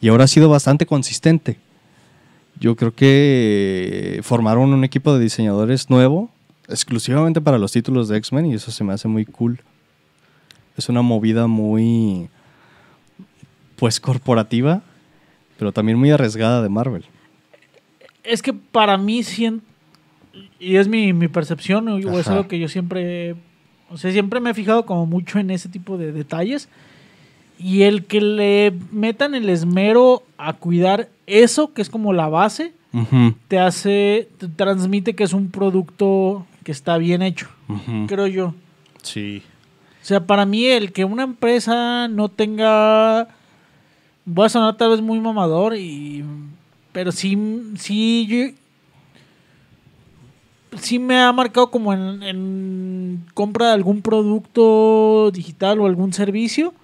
[0.00, 1.58] Y ahora ha sido bastante consistente.
[2.60, 6.30] Yo creo que formaron un equipo de diseñadores nuevo,
[6.68, 9.60] exclusivamente para los títulos de X-Men, y eso se me hace muy cool.
[10.76, 12.28] Es una movida muy,
[13.76, 14.82] pues, corporativa,
[15.58, 17.04] pero también muy arriesgada de Marvel.
[18.22, 19.22] Es que para mí,
[20.58, 23.36] y es mi, mi percepción, o es algo que yo siempre.
[23.90, 26.68] O sea, siempre me he fijado como mucho en ese tipo de detalles.
[27.58, 32.72] Y el que le metan el esmero a cuidar eso, que es como la base,
[33.48, 37.48] te hace, te transmite que es un producto que está bien hecho,
[38.06, 38.54] creo yo.
[39.02, 39.42] Sí.
[40.02, 43.28] O sea, para mí el que una empresa no tenga,
[44.24, 46.22] voy a sonar tal vez muy mamador y,
[46.92, 47.36] pero sí,
[47.76, 48.54] sí, yo-
[50.80, 56.74] sí me ha marcado como en, en compra de algún producto digital o algún servicio.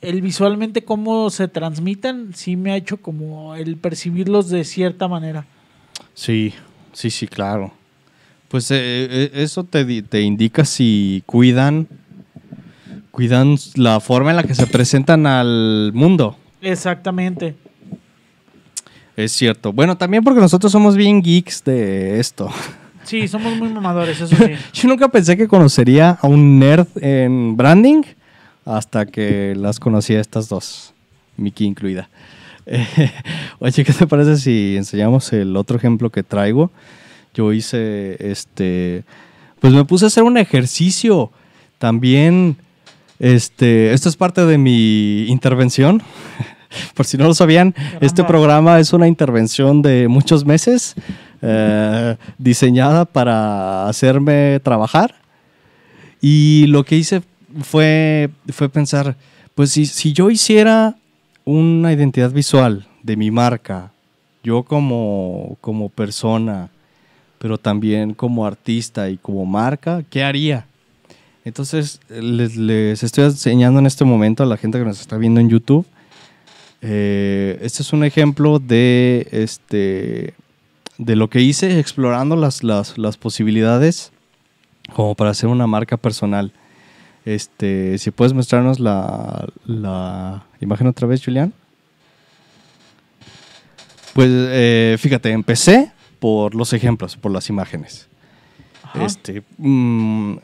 [0.00, 5.46] El visualmente cómo se transmitan, sí me ha hecho como el percibirlos de cierta manera.
[6.14, 6.54] Sí,
[6.92, 7.72] sí, sí, claro.
[8.48, 11.86] Pues eh, eh, eso te, te indica si cuidan,
[13.10, 16.36] cuidan la forma en la que se presentan al mundo.
[16.60, 17.54] Exactamente.
[19.16, 19.72] Es cierto.
[19.72, 22.50] Bueno, también porque nosotros somos bien geeks de esto.
[23.04, 24.52] Sí, somos muy mamadores, eso sí.
[24.72, 28.02] Yo nunca pensé que conocería a un nerd en branding
[28.64, 30.92] hasta que las conocí a estas dos,
[31.36, 32.08] Mickey incluida.
[32.66, 32.86] Eh,
[33.58, 36.70] oye, ¿qué te parece si enseñamos el otro ejemplo que traigo?
[37.34, 39.04] Yo hice, este,
[39.60, 41.30] pues me puse a hacer un ejercicio
[41.78, 42.56] también.
[43.18, 46.02] Este, esto es parte de mi intervención.
[46.94, 50.94] Por si no lo sabían, este programa es una intervención de muchos meses
[51.42, 55.16] eh, diseñada para hacerme trabajar.
[56.20, 57.22] Y lo que hice
[57.62, 59.16] fue, fue pensar,
[59.54, 60.96] pues si, si yo hiciera
[61.44, 63.92] una identidad visual de mi marca,
[64.42, 66.70] yo como, como persona,
[67.38, 70.66] pero también como artista y como marca, ¿qué haría?
[71.44, 75.40] Entonces les, les estoy enseñando en este momento a la gente que nos está viendo
[75.40, 75.86] en YouTube.
[76.82, 80.34] Eh, este es un ejemplo de, este,
[80.98, 84.12] de lo que hice explorando las, las, las posibilidades
[84.94, 86.52] como para hacer una marca personal.
[87.24, 91.52] Este, si puedes mostrarnos la, la imagen otra vez, Julián.
[94.14, 98.08] Pues eh, fíjate, empecé por los ejemplos, por las imágenes.
[98.82, 99.04] Ajá.
[99.04, 100.36] Este, mm,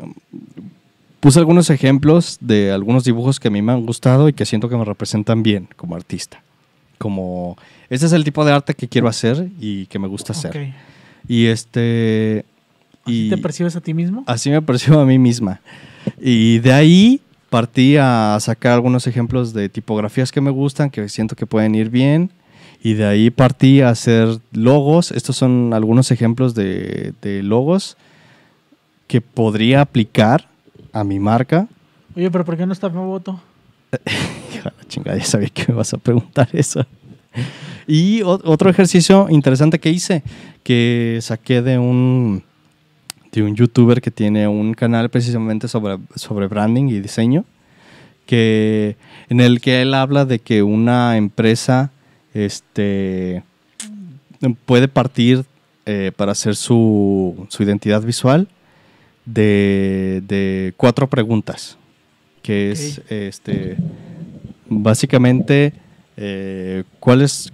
[1.21, 4.69] puse algunos ejemplos de algunos dibujos que a mí me han gustado y que siento
[4.69, 6.43] que me representan bien como artista.
[6.99, 7.57] Como,
[7.91, 10.75] este es el tipo de arte que quiero hacer y que me gusta hacer.
[11.29, 12.45] Y este...
[13.05, 14.25] ¿Así Y te percibes a ti mismo?
[14.27, 15.61] así me percibo a mí misma.
[16.21, 21.37] Y de ahí partí a sacar algunos ejemplos de tipografías que me gustan, que siento
[21.37, 22.31] que pueden ir bien.
[22.83, 25.11] Y de ahí partí a hacer logos.
[25.11, 27.97] Estos son algunos ejemplos de, de logos
[29.07, 30.49] que podría aplicar
[30.93, 31.69] a mi marca.
[32.17, 33.41] Oye, pero ¿por qué no está voto?
[33.91, 36.85] De la chingada, ya sabía que me vas a preguntar eso.
[37.87, 40.23] Y otro ejercicio interesante que hice,
[40.63, 42.43] que saqué de un,
[43.33, 47.45] de un youtuber que tiene un canal precisamente sobre, sobre branding y diseño,
[48.27, 48.97] que,
[49.29, 51.91] en el que él habla de que una empresa
[52.35, 53.43] este,
[54.65, 55.45] puede partir
[55.87, 58.49] eh, para hacer su, su identidad visual
[59.25, 61.77] de, de cuatro preguntas,
[62.43, 63.77] que es este,
[64.69, 65.73] básicamente
[66.17, 67.53] eh, cuál es,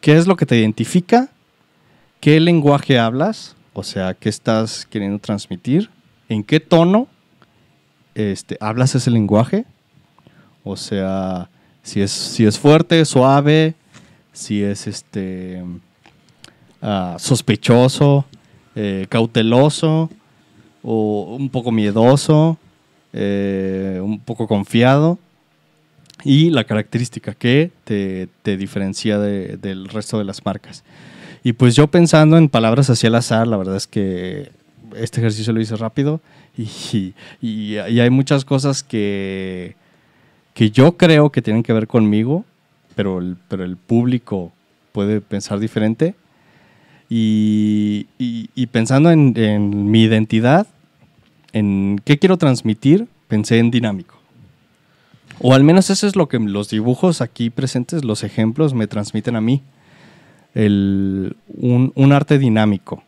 [0.00, 1.30] qué es lo que te identifica,
[2.20, 5.88] qué lenguaje hablas, o sea, qué estás queriendo transmitir,
[6.28, 7.06] en qué tono
[8.16, 9.66] este, hablas ese lenguaje,
[10.64, 11.48] o sea,
[11.84, 13.74] si es, si es fuerte, suave,
[14.32, 15.62] si es este
[16.82, 18.24] ah, sospechoso,
[18.74, 20.10] eh, cauteloso,
[20.82, 22.58] o un poco miedoso,
[23.12, 25.18] eh, un poco confiado.
[26.24, 30.82] Y la característica que te, diferencia de- del resto de las marcas.
[31.48, 34.50] Y pues yo pensando en palabras así al azar, la verdad es que
[34.94, 36.20] este ejercicio lo hice rápido
[36.58, 39.74] y, y- hay muchas cosas que,
[40.52, 42.44] que yo creo que tienen que ver conmigo,
[42.94, 44.52] pero el, pero el público
[44.92, 46.14] puede pensar diferente.
[47.08, 48.04] Y
[48.70, 50.66] pensando en, en mi identidad,
[51.54, 54.16] en qué quiero transmitir, pensé en dinámico.
[55.40, 59.34] O al menos eso es lo que los dibujos aquí presentes, los ejemplos, me transmiten
[59.34, 59.62] a mí.
[60.54, 63.02] El- un, un arte dinámico.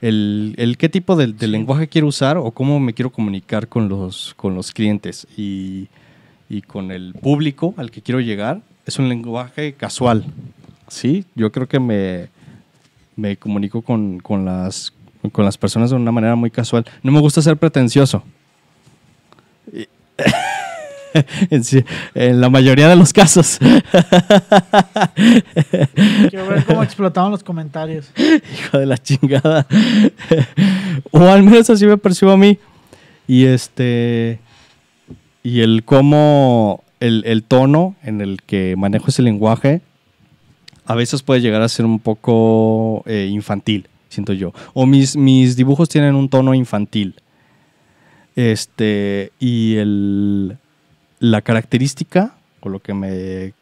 [0.00, 3.88] El, el qué tipo de, de lenguaje quiero usar o cómo me quiero comunicar con
[3.88, 5.88] los, con los clientes y,
[6.48, 8.62] y con el público al que quiero llegar.
[8.86, 10.24] Es un lenguaje casual.
[10.88, 12.28] Sí, yo creo que me,
[13.14, 14.92] me comunico con, con las,
[15.32, 16.84] con las personas de una manera muy casual.
[17.02, 18.22] No me gusta ser pretencioso.
[19.72, 19.86] Y-
[22.14, 23.58] en, la mayoría de los casos.
[26.30, 28.10] Quiero ver cómo explotaban los comentarios.
[28.16, 29.66] Hijo de la chingada.
[31.10, 32.58] o al menos así me percibo a mí.
[33.26, 34.40] Y este.
[35.42, 36.84] Y el cómo.
[37.00, 39.80] El, el tono en el que manejo ese lenguaje.
[40.84, 44.52] A veces puede llegar a ser un poco eh, infantil, siento yo.
[44.74, 47.14] O mis, mis dibujos tienen un tono infantil.
[48.36, 49.32] Este.
[49.38, 50.58] Y el.
[51.20, 52.34] La característica.
[52.60, 53.54] O lo que me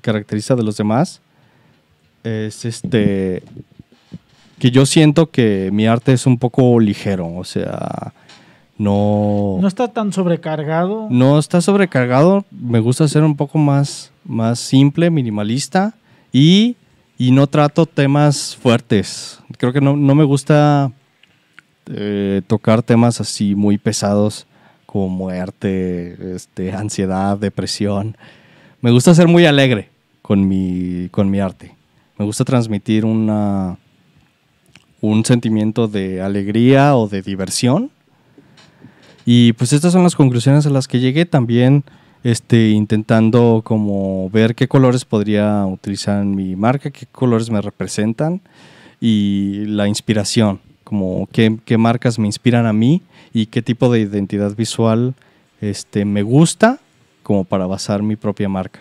[0.00, 1.20] caracteriza de los demás.
[2.22, 3.42] Es este
[4.58, 8.12] que yo siento que mi arte es un poco ligero, o sea,
[8.78, 11.08] no, No está tan sobrecargado.
[11.10, 15.94] no está sobrecargado, me gusta ser un poco más, más simple, minimalista
[16.32, 16.76] y,
[17.18, 19.40] y no trato temas fuertes.
[19.58, 20.90] Creo que no, no me gusta
[21.86, 24.46] eh, tocar temas así muy pesados
[24.96, 28.16] como muerte, este, ansiedad, depresión.
[28.80, 29.90] Me gusta ser muy alegre
[30.22, 31.74] con mi, con mi arte.
[32.16, 33.76] Me gusta transmitir una,
[35.02, 37.90] un sentimiento de alegría o de diversión.
[39.26, 41.84] Y pues estas son las conclusiones a las que llegué también
[42.24, 48.40] este, intentando como ver qué colores podría utilizar en mi marca, qué colores me representan
[48.98, 53.02] y la inspiración, como qué, qué marcas me inspiran a mí
[53.34, 55.14] y qué tipo de identidad visual
[55.60, 56.78] este, me gusta
[57.24, 58.80] como para basar mi propia marca.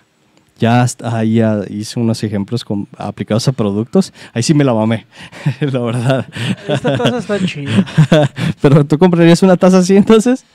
[0.60, 4.14] Ya hasta ahí ya hice unos ejemplos con- aplicados a productos.
[4.34, 5.06] Ahí sí me la mamé,
[5.60, 6.26] la verdad.
[6.68, 7.86] Esta taza está chida.
[8.62, 10.46] Pero tú comprarías una taza así entonces?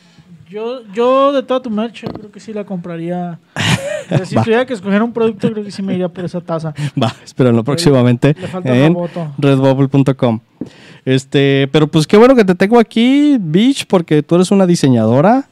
[0.51, 3.38] Yo, yo de toda tu merch, yo creo que sí la compraría.
[4.09, 6.74] Sea, si tuviera que escoger un producto, creo que sí me iría por esa taza.
[7.01, 8.34] Va, espérenlo próximamente
[8.64, 8.96] en
[9.38, 10.40] redbubble.com.
[11.05, 15.48] Este, pero pues qué bueno que te tengo aquí, Beach, porque tú eres una diseñadora.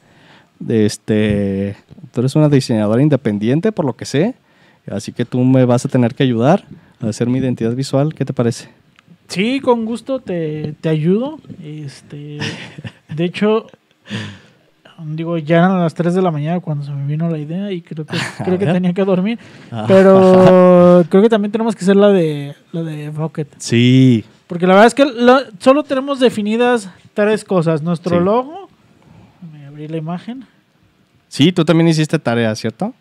[0.59, 1.77] de Este,
[2.13, 4.35] tú eres una diseñadora independiente, por lo que sé.
[4.91, 6.65] Así que tú me vas a tener que ayudar
[7.01, 8.15] a hacer mi identidad visual.
[8.15, 8.69] ¿Qué te parece?
[9.29, 11.39] Sí, con gusto te, te ayudo.
[11.63, 12.39] Este,
[13.15, 13.69] de hecho,
[15.05, 17.83] digo, ya eran las 3 de la mañana cuando se me vino la idea y
[17.83, 19.39] creo que, creo que tenía que dormir.
[19.71, 19.85] Ah.
[19.89, 23.49] Pero creo que también tenemos que hacer la de la de Rocket.
[23.59, 25.07] Sí, Porque la verdad es que
[25.61, 27.83] solo tenemos definidas tres cosas.
[27.83, 28.25] Nuestro Sí.
[28.25, 28.69] logo.
[29.43, 30.45] Déjame abrir la imagen.
[31.29, 32.93] sí, tú también hiciste tarea, ¿cierto?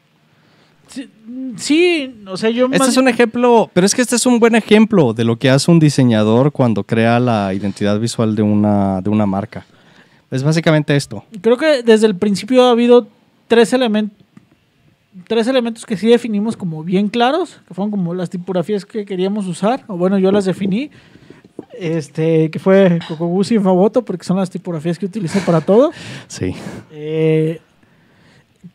[0.88, 1.10] Sí,
[1.58, 4.40] sí, o sea, yo Este más- es un ejemplo, pero es que este es un
[4.40, 9.02] buen ejemplo de lo que hace un diseñador cuando crea la identidad visual de una,
[9.02, 9.66] de una marca.
[10.32, 11.24] Es básicamente esto.
[11.42, 13.08] creo que desde el principio ha habido
[13.48, 14.18] tres elementos
[15.26, 19.48] tres elementos que sí definimos como bien claros, que fueron como las tipografías que queríamos
[19.48, 20.92] usar, o bueno, yo las definí,
[21.80, 25.92] este, que fue Kokogusi y Faboto, porque son las tipografías que utilizo para todo.
[26.28, 26.54] Sí.
[26.92, 27.62] Eh,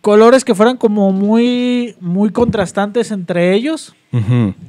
[0.00, 3.94] colores que fueran como muy, muy contrastantes entre ellos.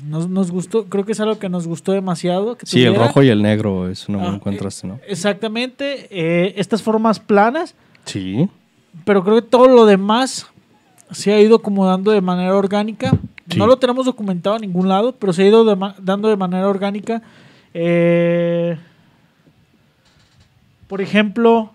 [0.07, 2.55] Nos, nos gustó, creo que es algo que nos gustó demasiado.
[2.57, 4.99] que Sí, el rojo y el negro es un Ah, buen contraste, ¿no?
[5.07, 6.07] Exactamente.
[6.11, 8.47] eh, estas formas planas, Sí.
[9.05, 10.47] pero creo que todo lo demás
[11.11, 13.11] se ha ido como dando de manera orgánica.
[13.49, 13.59] Sí.
[13.59, 16.67] No lo tenemos documentado en ningún lado, pero se ha ido de dando de manera
[16.69, 17.21] orgánica.
[17.73, 18.77] Eh,
[20.87, 21.71] por ejemplo,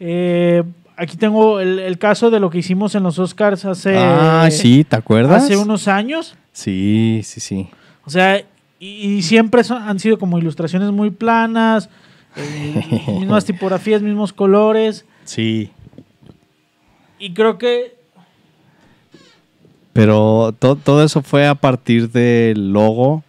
[0.00, 0.62] eh,
[0.98, 4.84] aquí tengo el, el caso de lo que hicimos en los Oscars hace, ah, sí,
[4.84, 5.44] ¿te acuerdas?
[5.44, 6.36] hace unos años.
[6.52, 7.68] Sí, sí, sí.
[8.04, 8.38] O sea,
[8.80, 11.88] y, y siempre son- han sido como ilustraciones muy planas,
[12.36, 15.04] eh, mismas tipografías, mismos colores.
[15.24, 15.70] Sí.
[17.18, 17.96] Y creo que
[19.92, 23.24] Pero to- todo eso fue a partir del logo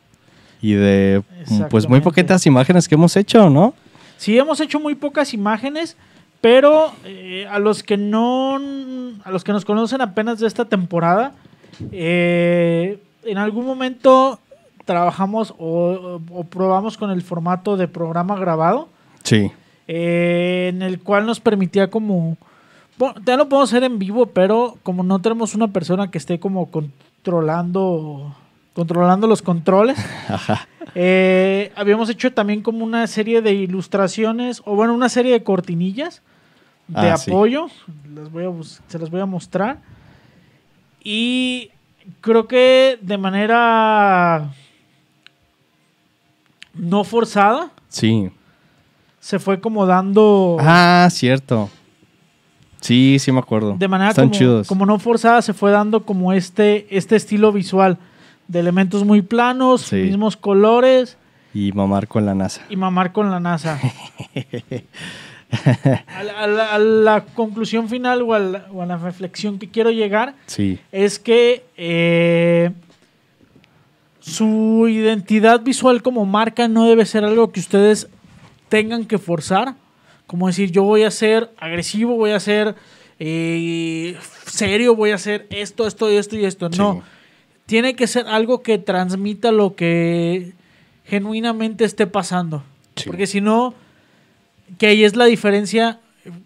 [0.62, 1.24] y de
[1.70, 3.74] pues muy poquitas imágenes que hemos hecho, ¿no?
[4.18, 5.96] sí hemos hecho muy pocas imágenes,
[6.42, 8.56] pero eh, a los que no,
[9.24, 11.34] a los que nos conocen apenas de esta temporada,
[11.92, 14.40] eh, en algún momento
[14.86, 18.90] trabajamos o, o probamos con el formato de programa grabado.
[19.24, 19.52] Sí.
[19.92, 22.38] eh, en el cual nos permitía como...
[23.26, 26.70] Ya lo podemos hacer en vivo, pero como no tenemos una persona que esté como
[26.70, 28.36] controlando
[28.74, 29.98] controlando los controles,
[30.30, 30.68] Ajá.
[30.96, 36.22] eh, habíamos hecho también como una serie de ilustraciones, o bueno, una serie de cortinillas
[36.88, 37.30] de Ah, sí.
[37.32, 37.68] apoyo,
[38.16, 38.52] las voy a
[38.88, 39.80] se las voy a mostrar.
[41.04, 41.72] Y
[42.22, 44.50] creo que de manera
[46.74, 48.30] no forzada, Sí.
[49.20, 51.70] se fue como dando Ah, cierto.
[52.82, 53.76] Sí, sí me acuerdo.
[53.78, 54.68] de manera Están como, chidos.
[54.68, 57.98] como no forzada se fue dando como este este estilo visual
[58.50, 59.96] de elementos muy planos Sí.
[59.96, 61.16] mismos colores
[61.54, 62.62] Y mamar con la NASA.
[62.70, 63.80] y mamar con la NASA
[66.16, 69.58] a, la, a la- a la conclusión final o a la, o a la reflexión
[69.60, 70.80] que quiero llegar Sí.
[70.92, 72.72] es que eh,
[74.20, 78.10] su identidad visual como marca no debe ser algo que ustedes
[78.68, 79.76] tengan que forzar.
[80.28, 82.76] Como decir, yo voy a ser agresivo, voy a ser
[83.20, 86.70] eh, serio, voy a hacer esto, esto y esto y esto.
[86.70, 87.02] No.
[87.70, 90.54] Tiene que ser algo que transmita lo que
[91.06, 92.64] genuinamente esté pasando.
[92.96, 93.04] Sí.
[93.08, 93.76] Porque si no,
[94.80, 96.00] que ahí es la diferencia.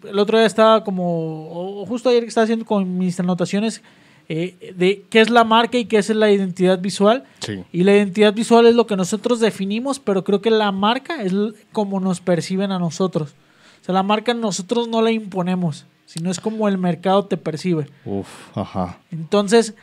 [0.06, 3.80] El otro día estaba como, o justo ayer que estaba haciendo con mis anotaciones
[4.28, 7.24] eh, de qué es la marca y qué es la identidad visual.
[7.40, 7.64] Sí.
[7.72, 11.32] Y la identidad visual es lo que nosotros definimos, pero creo que la marca es
[11.72, 13.34] como nos perciben a nosotros.
[13.80, 17.88] O sea, la marca nosotros no la imponemos, sino es como el mercado te percibe.
[18.04, 18.98] Uf, ajá.
[19.10, 19.74] Entonces,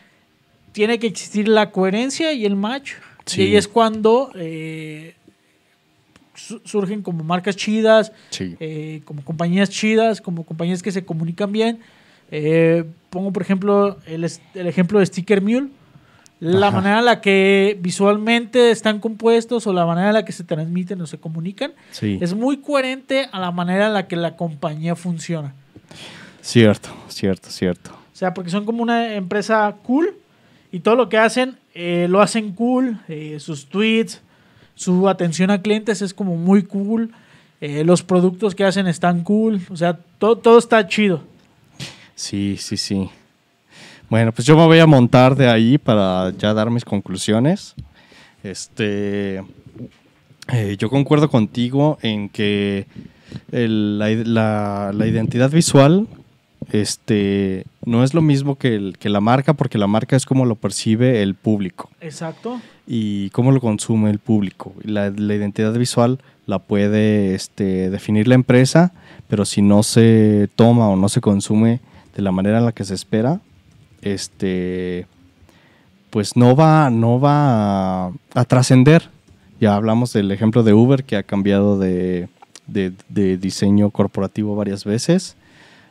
[0.72, 2.94] tiene que existir la coherencia y el match.
[3.26, 3.42] Sí.
[3.42, 5.16] Y ahí es cuando eh,
[6.36, 8.56] su- surgen como marcas chidas, Sí.
[8.60, 11.80] eh, como compañías chidas, como compañías que se comunican bien.
[12.32, 14.24] Eh, pongo, por ejemplo, el,
[14.56, 15.68] ejemplo de Sticker Mule.
[16.40, 16.78] La Ajá.
[16.78, 21.00] manera en la que visualmente están compuestos o la manera en la que se transmiten
[21.02, 22.18] o se comunican Sí.
[22.20, 25.54] es muy coherente a la manera en la que la compañía funciona.
[26.42, 27.92] Cierto, cierto, cierto.
[27.92, 30.16] O sea, porque son como una empresa cool
[30.72, 33.00] y todo lo que hacen eh, lo hacen cool.
[33.08, 34.22] eh, sus tweets,
[34.76, 37.12] su atención a clientes es como muy cool.
[37.62, 39.62] eh, los productos que hacen están cool.
[39.70, 41.22] O sea, todo, todo está chido.
[42.16, 43.10] Sí, sí, sí.
[44.10, 47.76] Bueno, pues yo me voy a montar de ahí para ya dar mis conclusiones.
[48.44, 49.44] Este,
[50.78, 52.88] yo concuerdo contigo en que
[53.52, 56.08] el- la, la- la identidad visual
[56.72, 60.46] este, no es lo mismo que, el- que la marca, porque la marca es como
[60.46, 62.60] lo percibe el público Exacto.
[62.88, 64.74] y cómo lo consume el público.
[64.84, 68.94] La, la identidad visual la puede este, definir la empresa,
[69.28, 71.80] pero si no se toma o no se consume
[72.16, 73.40] de la manera en la que se espera,
[74.02, 75.06] este,
[76.10, 79.10] pues no va, no va a, a trascender.
[79.60, 82.28] Ya hablamos del ejemplo de Uber que ha cambiado de,
[82.68, 85.36] de- de diseño corporativo varias veces.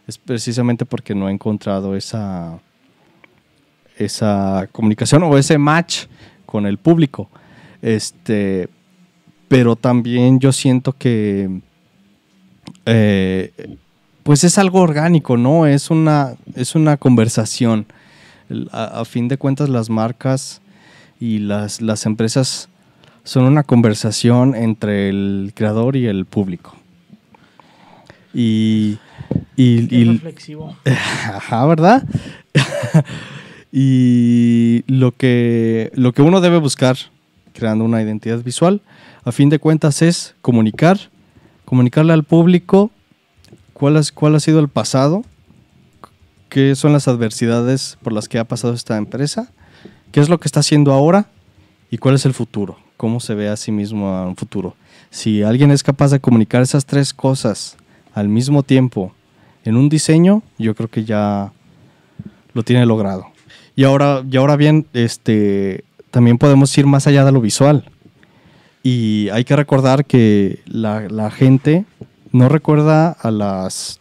[0.07, 2.59] Es precisamente porque no ha encontrado esa,
[3.97, 6.07] esa comunicación o ese match
[6.47, 7.29] con el público.
[7.83, 8.69] Este,
[9.49, 11.61] pero también yo siento que
[12.87, 13.77] eh,
[14.23, 15.67] pues es algo orgánico, ¿no?
[15.67, 17.87] Es una, es una conversación.
[18.73, 20.61] A, a fin de cuentas, las marcas
[21.21, 22.69] y las, las empresas
[23.23, 26.75] son una conversación entre el creador y el público.
[28.33, 28.99] Y,
[29.57, 30.77] y- Qué y- reflexivo.
[30.85, 32.05] Ajá, ¿verdad?
[33.73, 36.97] y lo que, lo que uno debe buscar
[37.53, 38.81] creando una identidad visual,
[39.25, 40.99] a fin de cuentas, es comunicar,
[41.65, 42.91] comunicarle al público
[43.73, 45.25] cuál, es, cuál ha sido el pasado
[46.49, 49.53] qué son las adversidades por las que ha pasado esta empresa,
[50.11, 51.27] qué es lo que está haciendo ahora
[51.93, 54.75] y cuál es el futuro, cómo se ve a sí mismo a un futuro.
[55.11, 57.77] Si alguien es capaz de comunicar esas tres cosas
[58.15, 59.13] al mismo tiempo
[59.65, 61.53] en un diseño, yo creo que ya
[62.53, 63.27] lo tiene logrado.
[63.77, 67.91] Y ahora, y ahora bien, este, también podemos ir más allá de lo visual.
[68.83, 71.85] Y hay que recordar que la, la gente
[72.33, 74.01] no recuerda a las,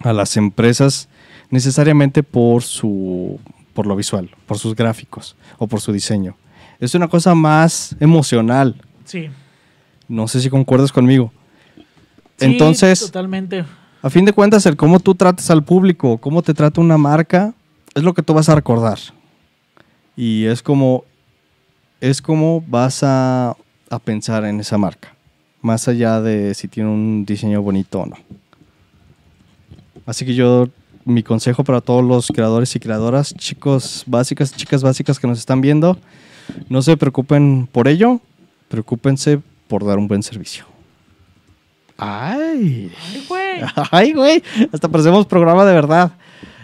[0.00, 1.08] a las empresas
[1.50, 3.38] necesariamente por, su,
[3.74, 6.36] por lo visual, por sus gráficos o por su diseño.
[6.80, 8.74] Es una cosa más emocional.
[9.04, 9.28] Sí.
[10.08, 11.32] No sé si concuerdas conmigo.
[12.42, 13.64] Sí, Entonces, Totalmente.
[14.02, 17.54] a fin de cuentas, el cómo tú tratas al público, cómo te trata una marca,
[17.94, 18.98] es lo que tú vas a recordar.
[20.16, 21.04] Y es como,
[22.00, 23.56] es como vas a,
[23.90, 25.14] a pensar en esa marca,
[25.60, 28.16] más allá de si tiene un diseño bonito o no.
[30.04, 30.68] Así que yo,
[31.04, 35.60] mi consejo para todos los creadores y creadoras, chicos básicas, chicas básicas que nos están
[35.60, 35.96] viendo,
[36.68, 38.20] no se preocupen por ello,
[38.68, 40.64] preocúpense por dar un buen servicio.
[42.04, 42.90] ¡Ay!
[43.12, 43.60] Ay, güey.
[43.90, 44.42] ¡Ay, güey!
[44.72, 46.12] Hasta parecemos programa de verdad.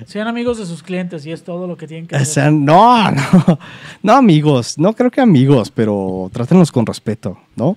[0.07, 2.27] Sean amigos de sus clientes y es todo lo que tienen que O hacer.
[2.27, 3.59] sea, no, no,
[4.03, 7.77] no amigos, no creo que amigos, pero trátenlos con respeto, ¿no?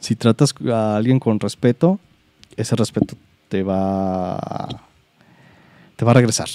[0.00, 1.98] Si tratas a alguien con respeto,
[2.56, 3.16] ese respeto
[3.48, 4.68] te va,
[5.96, 6.48] te va a regresar.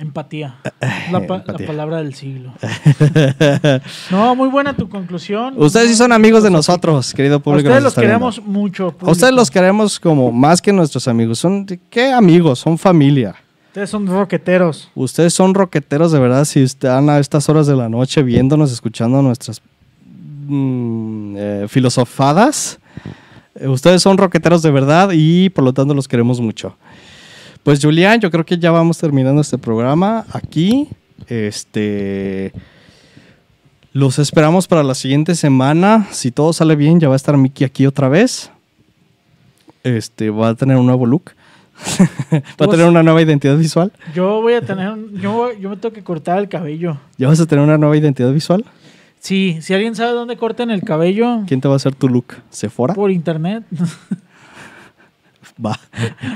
[0.00, 0.56] Empatía.
[1.12, 1.66] La, pa- la Empatía.
[1.66, 2.52] palabra del siglo.
[4.10, 5.54] No, muy buena tu conclusión.
[5.56, 7.68] Ustedes sí son amigos de nosotros, querido público.
[7.68, 8.08] ustedes los viendo.
[8.08, 8.94] queremos mucho.
[9.02, 11.38] A ustedes los queremos como más que nuestros amigos.
[11.38, 12.58] Son, ¿qué amigos?
[12.60, 13.34] Son familia.
[13.68, 14.90] Ustedes son roqueteros.
[14.94, 19.22] Ustedes son roqueteros de verdad si están a estas horas de la noche viéndonos, escuchando
[19.22, 19.60] nuestras
[20.46, 22.78] mm, eh, filosofadas.
[23.54, 26.76] Eh, Ustedes son roqueteros de verdad y por lo tanto los queremos mucho.
[27.62, 30.88] Pues Julián, yo creo que ya vamos terminando este programa aquí.
[31.28, 32.52] Este
[33.92, 36.06] los esperamos para la siguiente semana.
[36.10, 38.50] Si todo sale bien, ya va a estar Miki aquí otra vez.
[39.82, 41.32] Este va a tener un nuevo look.
[42.60, 43.92] va a tener una nueva identidad visual.
[44.14, 44.90] Yo voy a tener.
[44.90, 46.98] un- Yo, yo me tengo que cortar el cabello.
[47.18, 48.64] ¿Ya vas a tener una nueva identidad visual?
[49.18, 52.36] Sí, si alguien sabe dónde cortan el cabello ¿Quién te va a hacer tu look?
[52.48, 52.94] ¿Sephora?
[52.94, 53.64] por internet,
[55.66, 55.78] Va.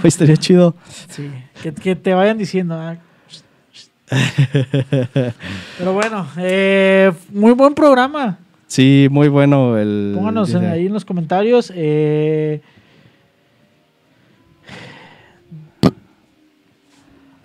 [0.03, 0.75] Estaría chido.
[1.09, 1.31] sí,
[1.63, 2.75] que, que te vayan diciendo.
[2.75, 2.97] ah.
[5.79, 8.39] Pero bueno, eh, muy buen programa.
[8.67, 10.13] Sí, muy bueno el.
[10.15, 11.73] Pónganos en- ahí en los comentarios.
[11.75, 12.61] eh,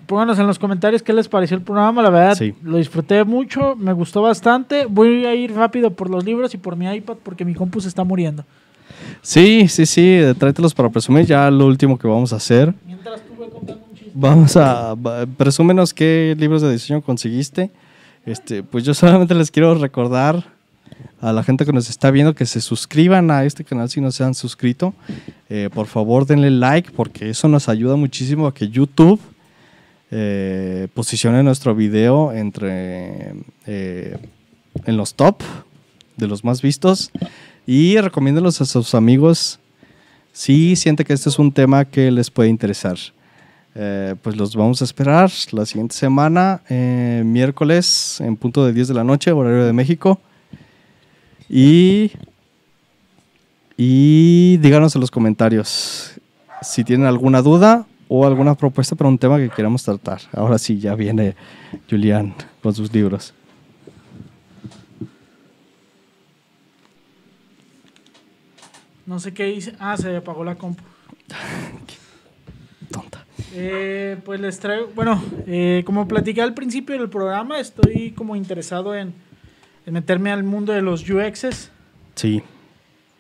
[0.06, 2.02] pónganos en los comentarios qué les pareció el programa.
[2.02, 2.54] La verdad, Sí.
[2.64, 4.86] lo disfruté mucho, me gustó bastante.
[4.86, 7.88] Voy a ir rápido por los libros y por mi iPad porque mi compu se
[7.90, 8.44] está muriendo.
[9.22, 10.20] Sí, sí, sí.
[10.38, 11.26] Tráetelos para presumir.
[11.26, 12.74] Ya lo último que vamos a hacer.
[12.86, 14.12] Mientras tuve comprando un chisme.
[14.16, 14.96] Vamos a.
[15.38, 17.70] Presúmenos qué libros de diseño conseguiste.
[18.26, 20.44] Este, pues yo solamente les quiero recordar
[21.22, 24.12] a la gente que nos está viendo que se suscriban a este canal si no
[24.12, 24.94] se han suscrito.
[25.50, 29.20] Eh, por favor, denle like porque eso nos ayuda muchísimo a que YouTube
[30.12, 33.34] eh, posicione nuestro video entre
[33.68, 34.18] eh,
[34.86, 35.42] en los top
[36.18, 37.12] de los más vistos
[37.66, 39.60] y recomiéndenlos a sus amigos
[40.32, 42.98] si siente que este es un tema que les puede interesar.
[43.76, 48.90] Eh, pues los vamos a esperar la siguiente semana, eh, miércoles, en punto de 10
[48.90, 50.20] de la noche, horario de México.
[51.48, 52.12] Y,
[53.78, 56.14] y díganos en los comentarios
[56.62, 60.22] si tienen alguna duda o alguna propuesta para un tema que queramos tratar.
[60.34, 61.36] Ahora sí, ya viene
[61.90, 63.34] Julián con sus libros.
[69.10, 69.74] No sé qué hice.
[69.80, 70.84] Ah, se apagó la compu.
[72.92, 73.26] Tonta.
[73.56, 78.96] Eh, pues les traigo, bueno, eh, como platiqué al principio del programa, estoy como interesado
[78.96, 79.16] en,
[79.88, 81.72] en meterme al mundo de los UXs.
[82.14, 82.44] Sí,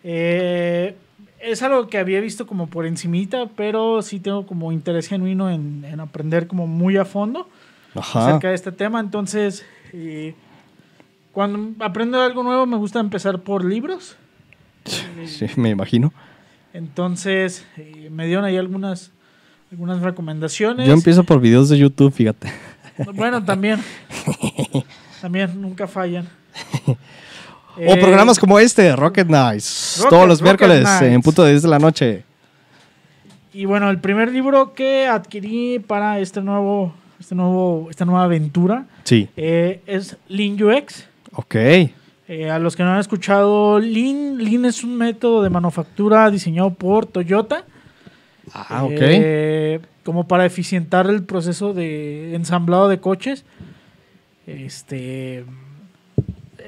[0.03, 0.95] Eh,
[1.40, 5.84] es algo que había visto como por encimita, pero sí tengo como interés genuino en,
[5.86, 7.49] en aprender como muy a fondo
[7.95, 8.28] ajá.
[8.28, 8.99] acerca de este tema.
[8.99, 10.36] Entonces, eh,
[11.32, 14.18] cuando aprendo algo nuevo me gusta empezar por libros.
[15.26, 16.14] Sí, me imagino.
[16.73, 19.11] Entonces, eh, me dieron ahí algunas,
[19.72, 20.88] algunas recomendaciones.
[20.88, 22.51] Yo empiezo por videos de YouTube, fíjate.
[23.14, 23.80] Bueno, también.
[25.22, 26.27] también, nunca fallan.
[27.77, 31.01] O Eh, programas como este, Rocket Nights, todos los Rocket miércoles Nights.
[31.14, 32.23] en punto de 10 de la noche.
[33.53, 38.85] Y bueno, el primer libro que adquirí para este nuevo, este nuevo, esta nueva aventura
[39.06, 41.06] Sí, eh, es Lean UX.
[41.31, 41.56] ok.
[42.30, 46.69] Eh, a los que no han escuchado, Lean, Lean es un método de manufactura diseñado
[46.76, 47.65] por Toyota.
[48.53, 48.91] Ah, ok.
[48.93, 53.45] eh, como para eficientar el proceso de ensamblado de coches.
[54.45, 55.43] Este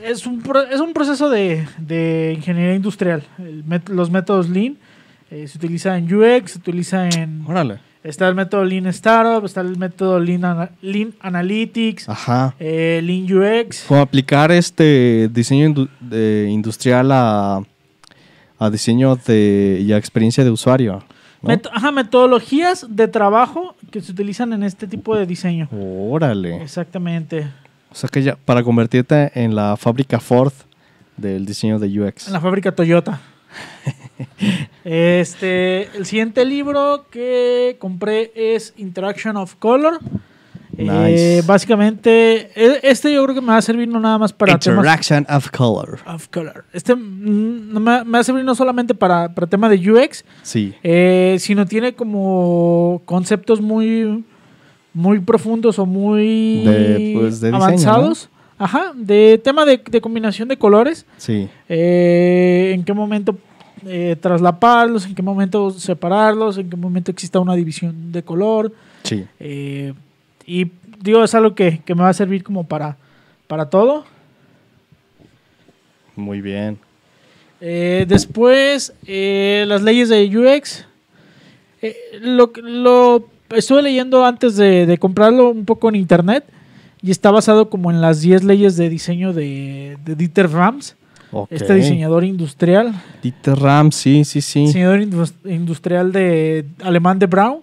[0.03, 3.23] es un, es un proceso de, de ingeniería industrial.
[3.37, 4.77] El los métodos Lean
[5.29, 7.79] eh, se utiliza en UX, se utiliza en Órale.
[8.03, 12.55] Está el método Lean Startup, está el método Lean, Ana- Lean Analytics, Ajá.
[12.59, 13.83] eh, Lean UX.
[13.87, 17.61] Como aplicar este diseño indu- de- industrial a,
[18.59, 21.03] a diseño de, y a experiencia de usuario.
[21.41, 21.49] ¿no?
[21.49, 25.67] Met- ajá, metodologías de trabajo que se utilizan en este tipo de diseño.
[25.71, 26.61] Órale.
[26.61, 27.47] Exactamente.
[27.91, 30.53] O sea que ya para convertirte en la fábrica Ford
[31.17, 32.27] del diseño de UX.
[32.27, 33.19] En la fábrica Toyota.
[34.83, 39.99] este, el siguiente libro que compré es Interaction of Color.
[40.77, 41.41] Eh, Nice.
[41.45, 44.77] básicamente, e- este yo creo que me va a servir no nada más para temas
[44.77, 45.99] Interaction of Color.
[46.07, 46.63] of color.
[46.71, 50.73] Este mm, me, me va a servir no solamente para, para tema de UX, Sí.
[50.81, 54.23] eh, sino tiene como conceptos muy,
[54.93, 58.29] muy profundos o muy De, pues, de diseño, avanzados.
[58.57, 61.05] Ajá, de tema de, de combinación de colores.
[61.17, 61.49] Sí.
[61.67, 63.37] Eh, en qué momento
[63.85, 68.73] eh, traslaparlos, en qué momento separarlos, en qué momento exista una división de color.
[69.03, 69.25] Sí.
[69.39, 69.93] eh,
[70.45, 70.71] y
[71.01, 72.97] digo, es algo que, que me va a servir como para,
[73.47, 74.05] para todo.
[76.15, 76.77] Muy bien.
[77.61, 80.85] Eh, después, las leyes de UX.
[82.21, 86.43] Lo, lo estuve leyendo antes de, de comprarlo un poco en internet
[87.01, 90.95] y está basado como en las 10 leyes de diseño de, de Dieter Rams,
[91.31, 91.47] Ok.
[91.51, 92.93] este diseñador industrial.
[93.21, 94.65] Dieter Ram, sí, sí, sí.
[94.65, 97.59] diseñador indus- industrial de alemán de Brown.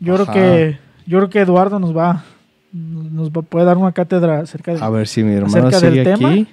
[0.00, 0.32] Yo Ajá.
[0.32, 2.24] creo que yo creo que Eduardo nos va
[2.72, 6.04] nos va, puede dar una cátedra acerca de A ver si mi hermano del sigue
[6.04, 6.30] tema.
[6.30, 6.46] aquí.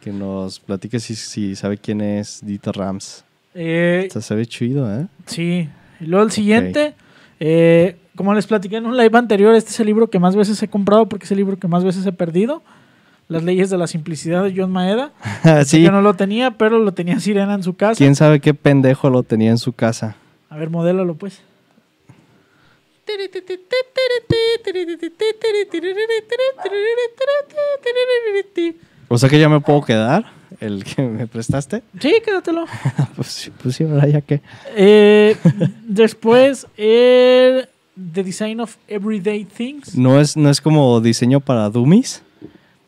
[0.00, 3.24] Que nos platique si, si sabe quién es Dieter Rams.
[3.54, 5.06] Eh, O sea, se ve chido, ¿eh?
[5.26, 5.68] sí.
[6.00, 6.94] Y luego el siguiente,
[7.40, 10.62] eh, como les platiqué en un live anterior, este es el libro que más veces
[10.62, 12.62] he comprado porque es el libro que más veces he perdido.
[13.28, 15.12] Las leyes de la simplicidad de John Maeda.
[15.64, 15.82] sí.
[15.82, 17.96] Yo no lo tenía, pero lo tenía Sirena en su casa.
[17.96, 20.16] ¿Quién sabe qué pendejo lo tenía en su casa?
[20.50, 21.42] A ver, modélalo pues.
[29.08, 30.26] O sea que ya me puedo quedar,
[30.60, 31.82] el que me prestaste.
[32.00, 32.66] Sí, quédatelo.
[33.16, 34.40] pues, sí, pues sí, ahora ya que.
[34.76, 35.36] Eh,
[35.86, 37.68] después, el
[38.12, 39.96] The Design of Everyday Things.
[39.96, 42.22] No es, no es como diseño para dummies,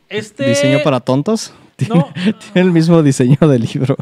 [0.09, 1.53] Este, diseño para tontos.
[1.75, 2.07] Tiene, No.
[2.53, 3.95] tiene el mismo diseño del libro.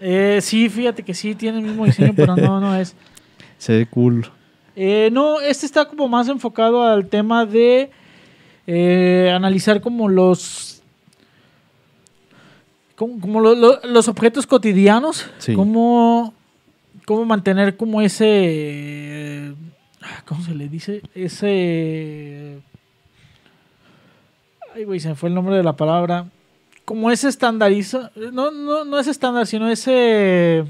[0.00, 2.94] eh, sí, fíjate que sí, tiene el mismo diseño, pero no, no es.
[3.58, 4.26] Se ve cool.
[4.74, 7.90] Eh, no, este está como más enfocado al tema de
[8.66, 10.82] eh, analizar como los
[12.96, 15.54] como, como lo- lo- los objetos cotidianos, Sí.
[15.54, 16.34] cómo,
[17.04, 19.54] cómo mantener como ese
[20.02, 21.02] ah, ¿cómo se le dice?
[21.14, 22.58] ese
[24.76, 26.26] ay güey, se me fue el nombre de la palabra
[26.84, 30.64] como ese estandarizo no, no, no es estándar, sino ese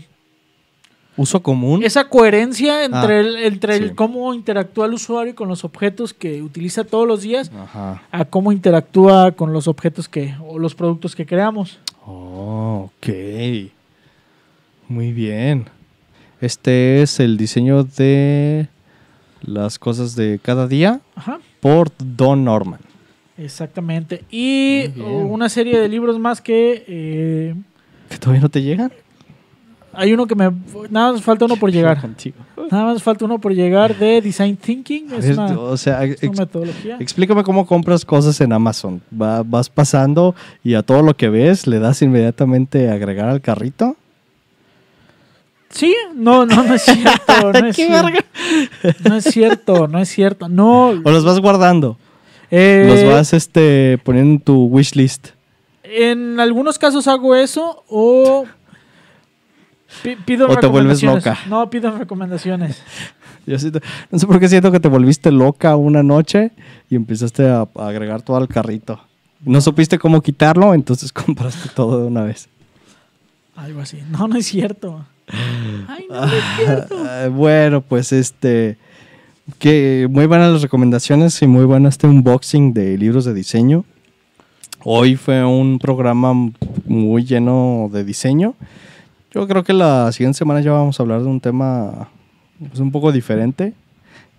[1.19, 1.83] Uso común.
[1.83, 3.83] esa coherencia entre, Ah, el, entre sí.
[3.85, 8.03] el cómo interactúa el usuario con los objetos que utiliza todos los días Ajá.
[8.13, 11.79] a cómo interactúa con los objetos que o los productos que creamos.
[12.07, 13.09] Oh, ok.
[14.89, 15.67] Muy bien.
[16.41, 18.69] Este es el diseño de
[19.43, 22.81] las cosas de cada día Ajá, por Don Norman.
[23.39, 24.25] Exactamente.
[24.31, 25.07] Y bien.
[25.07, 27.55] una serie de libros más que eh,
[28.09, 28.93] ¿Que todavía no te llegan?
[29.99, 30.51] hay uno que me
[30.91, 31.99] nada más falta uno por llegar.
[32.01, 32.37] Contigo.
[32.71, 35.11] Nada más falta uno por llegar de Design Thinking.
[35.13, 36.97] A Es ver, una, o sea, es una ex- metodología.
[37.01, 39.01] explícame cómo compras cosas en Amazon.
[39.11, 43.97] Va- vas pasando y a todo lo que ves le das inmediatamente agregar al carrito.
[45.71, 47.53] Sí, no, no, no es cierto.
[47.53, 48.05] No es ¡Qué cierto.
[48.07, 48.25] verga!
[49.09, 50.49] No es cierto, no es cierto.
[50.49, 50.89] No.
[51.05, 51.99] O los vas guardando.
[52.51, 55.29] Eh, los vas este, poniendo en tu wishlist.
[55.83, 58.45] En algunos casos hago eso o
[60.03, 61.39] pi- pido O te vuelves loca.
[61.49, 62.83] No, pido recomendaciones.
[63.47, 66.51] Yo siento- no sé por qué siento que te volviste loca una noche
[66.91, 69.01] y empezaste a, a agregar todo al carrito.
[69.45, 72.49] No supiste cómo quitarlo, entonces compraste todo de una vez.
[73.55, 74.03] Algo así.
[74.11, 75.05] No, no es cierto.
[75.89, 76.97] Ay, no, no es cierto.
[77.09, 78.77] Ah, bueno, pues este.
[79.61, 83.85] Que muy buenas las recomendaciones y muy buenas este unboxing de libros de diseño.
[84.83, 86.33] Hoy fue un programa
[86.85, 88.55] muy lleno de diseño.
[89.33, 92.09] Yo creo que la siguiente semana ya vamos a hablar de un tema
[92.59, 93.73] pues, un poco diferente.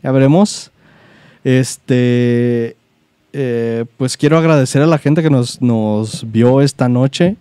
[0.04, 0.72] Ya veremos.
[1.46, 2.76] Este.
[3.32, 7.38] eh, pues quiero agradecer a la gente que nos, nos vio esta noche.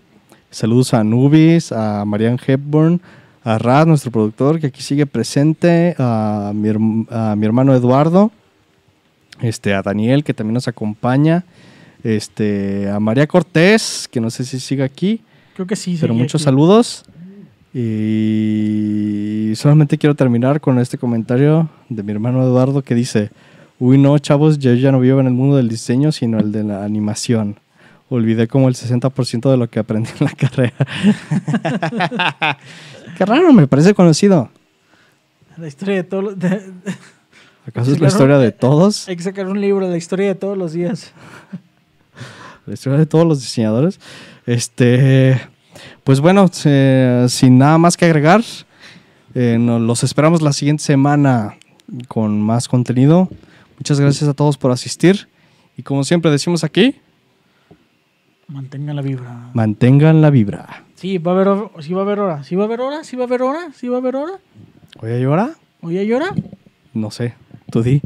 [0.51, 3.01] Saludos a Nubis, a Marianne Hepburn,
[3.47, 6.68] a Raz, nuestro productor, que aquí sigue presente, a mi,
[7.10, 8.32] a mi hermano Eduardo,
[9.40, 11.44] este, a Daniel, que también nos acompaña,
[12.02, 15.20] este, a María Cortés, que no sé si sigue aquí,
[15.55, 15.97] Creo que sí.
[16.01, 16.44] pero muchos aquí.
[16.44, 17.05] saludos.
[17.73, 23.31] Y solamente quiero terminar con este comentario de mi hermano Eduardo que dice,
[23.78, 26.64] uy no, chavos, yo ya no vivo en el mundo del diseño, sino el de
[26.64, 27.60] la animación.
[28.09, 30.74] Olvidé como el 60% de lo que aprendí en la carrera.
[33.16, 34.51] Qué raro, me parece conocido.
[35.56, 36.38] La historia de todos los...
[36.38, 36.72] de-
[37.66, 39.09] ¿Acaso es la historia de todos?
[39.09, 41.12] Hay que sacar un libro, la historia de todos los días.
[42.66, 44.01] La historia de todos los diseñadores.
[44.44, 45.40] Este,
[46.02, 48.43] pues bueno, sin nada más que agregar,
[49.36, 51.55] eh, nos los esperamos la siguiente semana
[52.09, 53.28] con más contenido.
[53.78, 55.28] Muchas gracias a todos por asistir.
[55.76, 56.97] Y como siempre decimos aquí,
[58.48, 59.51] Mantengan la vibra.
[59.55, 60.84] mantengan la vibra.
[60.97, 61.48] Sí, va a haber,
[61.81, 62.43] sí va a haber hora.
[62.44, 64.32] Sí va a haber hora, sí va a haber hora, sí va a haber hora.
[65.01, 65.51] ¿Hoy hay hora?
[65.82, 66.35] ¿Hoy hay hora?
[66.94, 67.35] No sé.
[67.70, 68.01] Tú di.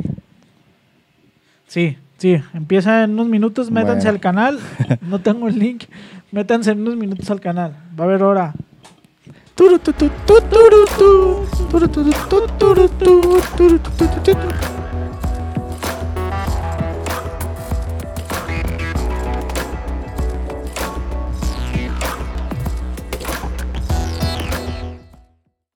[1.69, 2.37] Sí, sí.
[2.53, 4.11] Empieza en unos minutos, métanse Bueno.
[4.11, 4.59] al canal.
[5.03, 5.85] No tengo el link.
[6.33, 7.77] Métanse en unos minutos al canal.
[7.99, 8.55] Va a haber hora.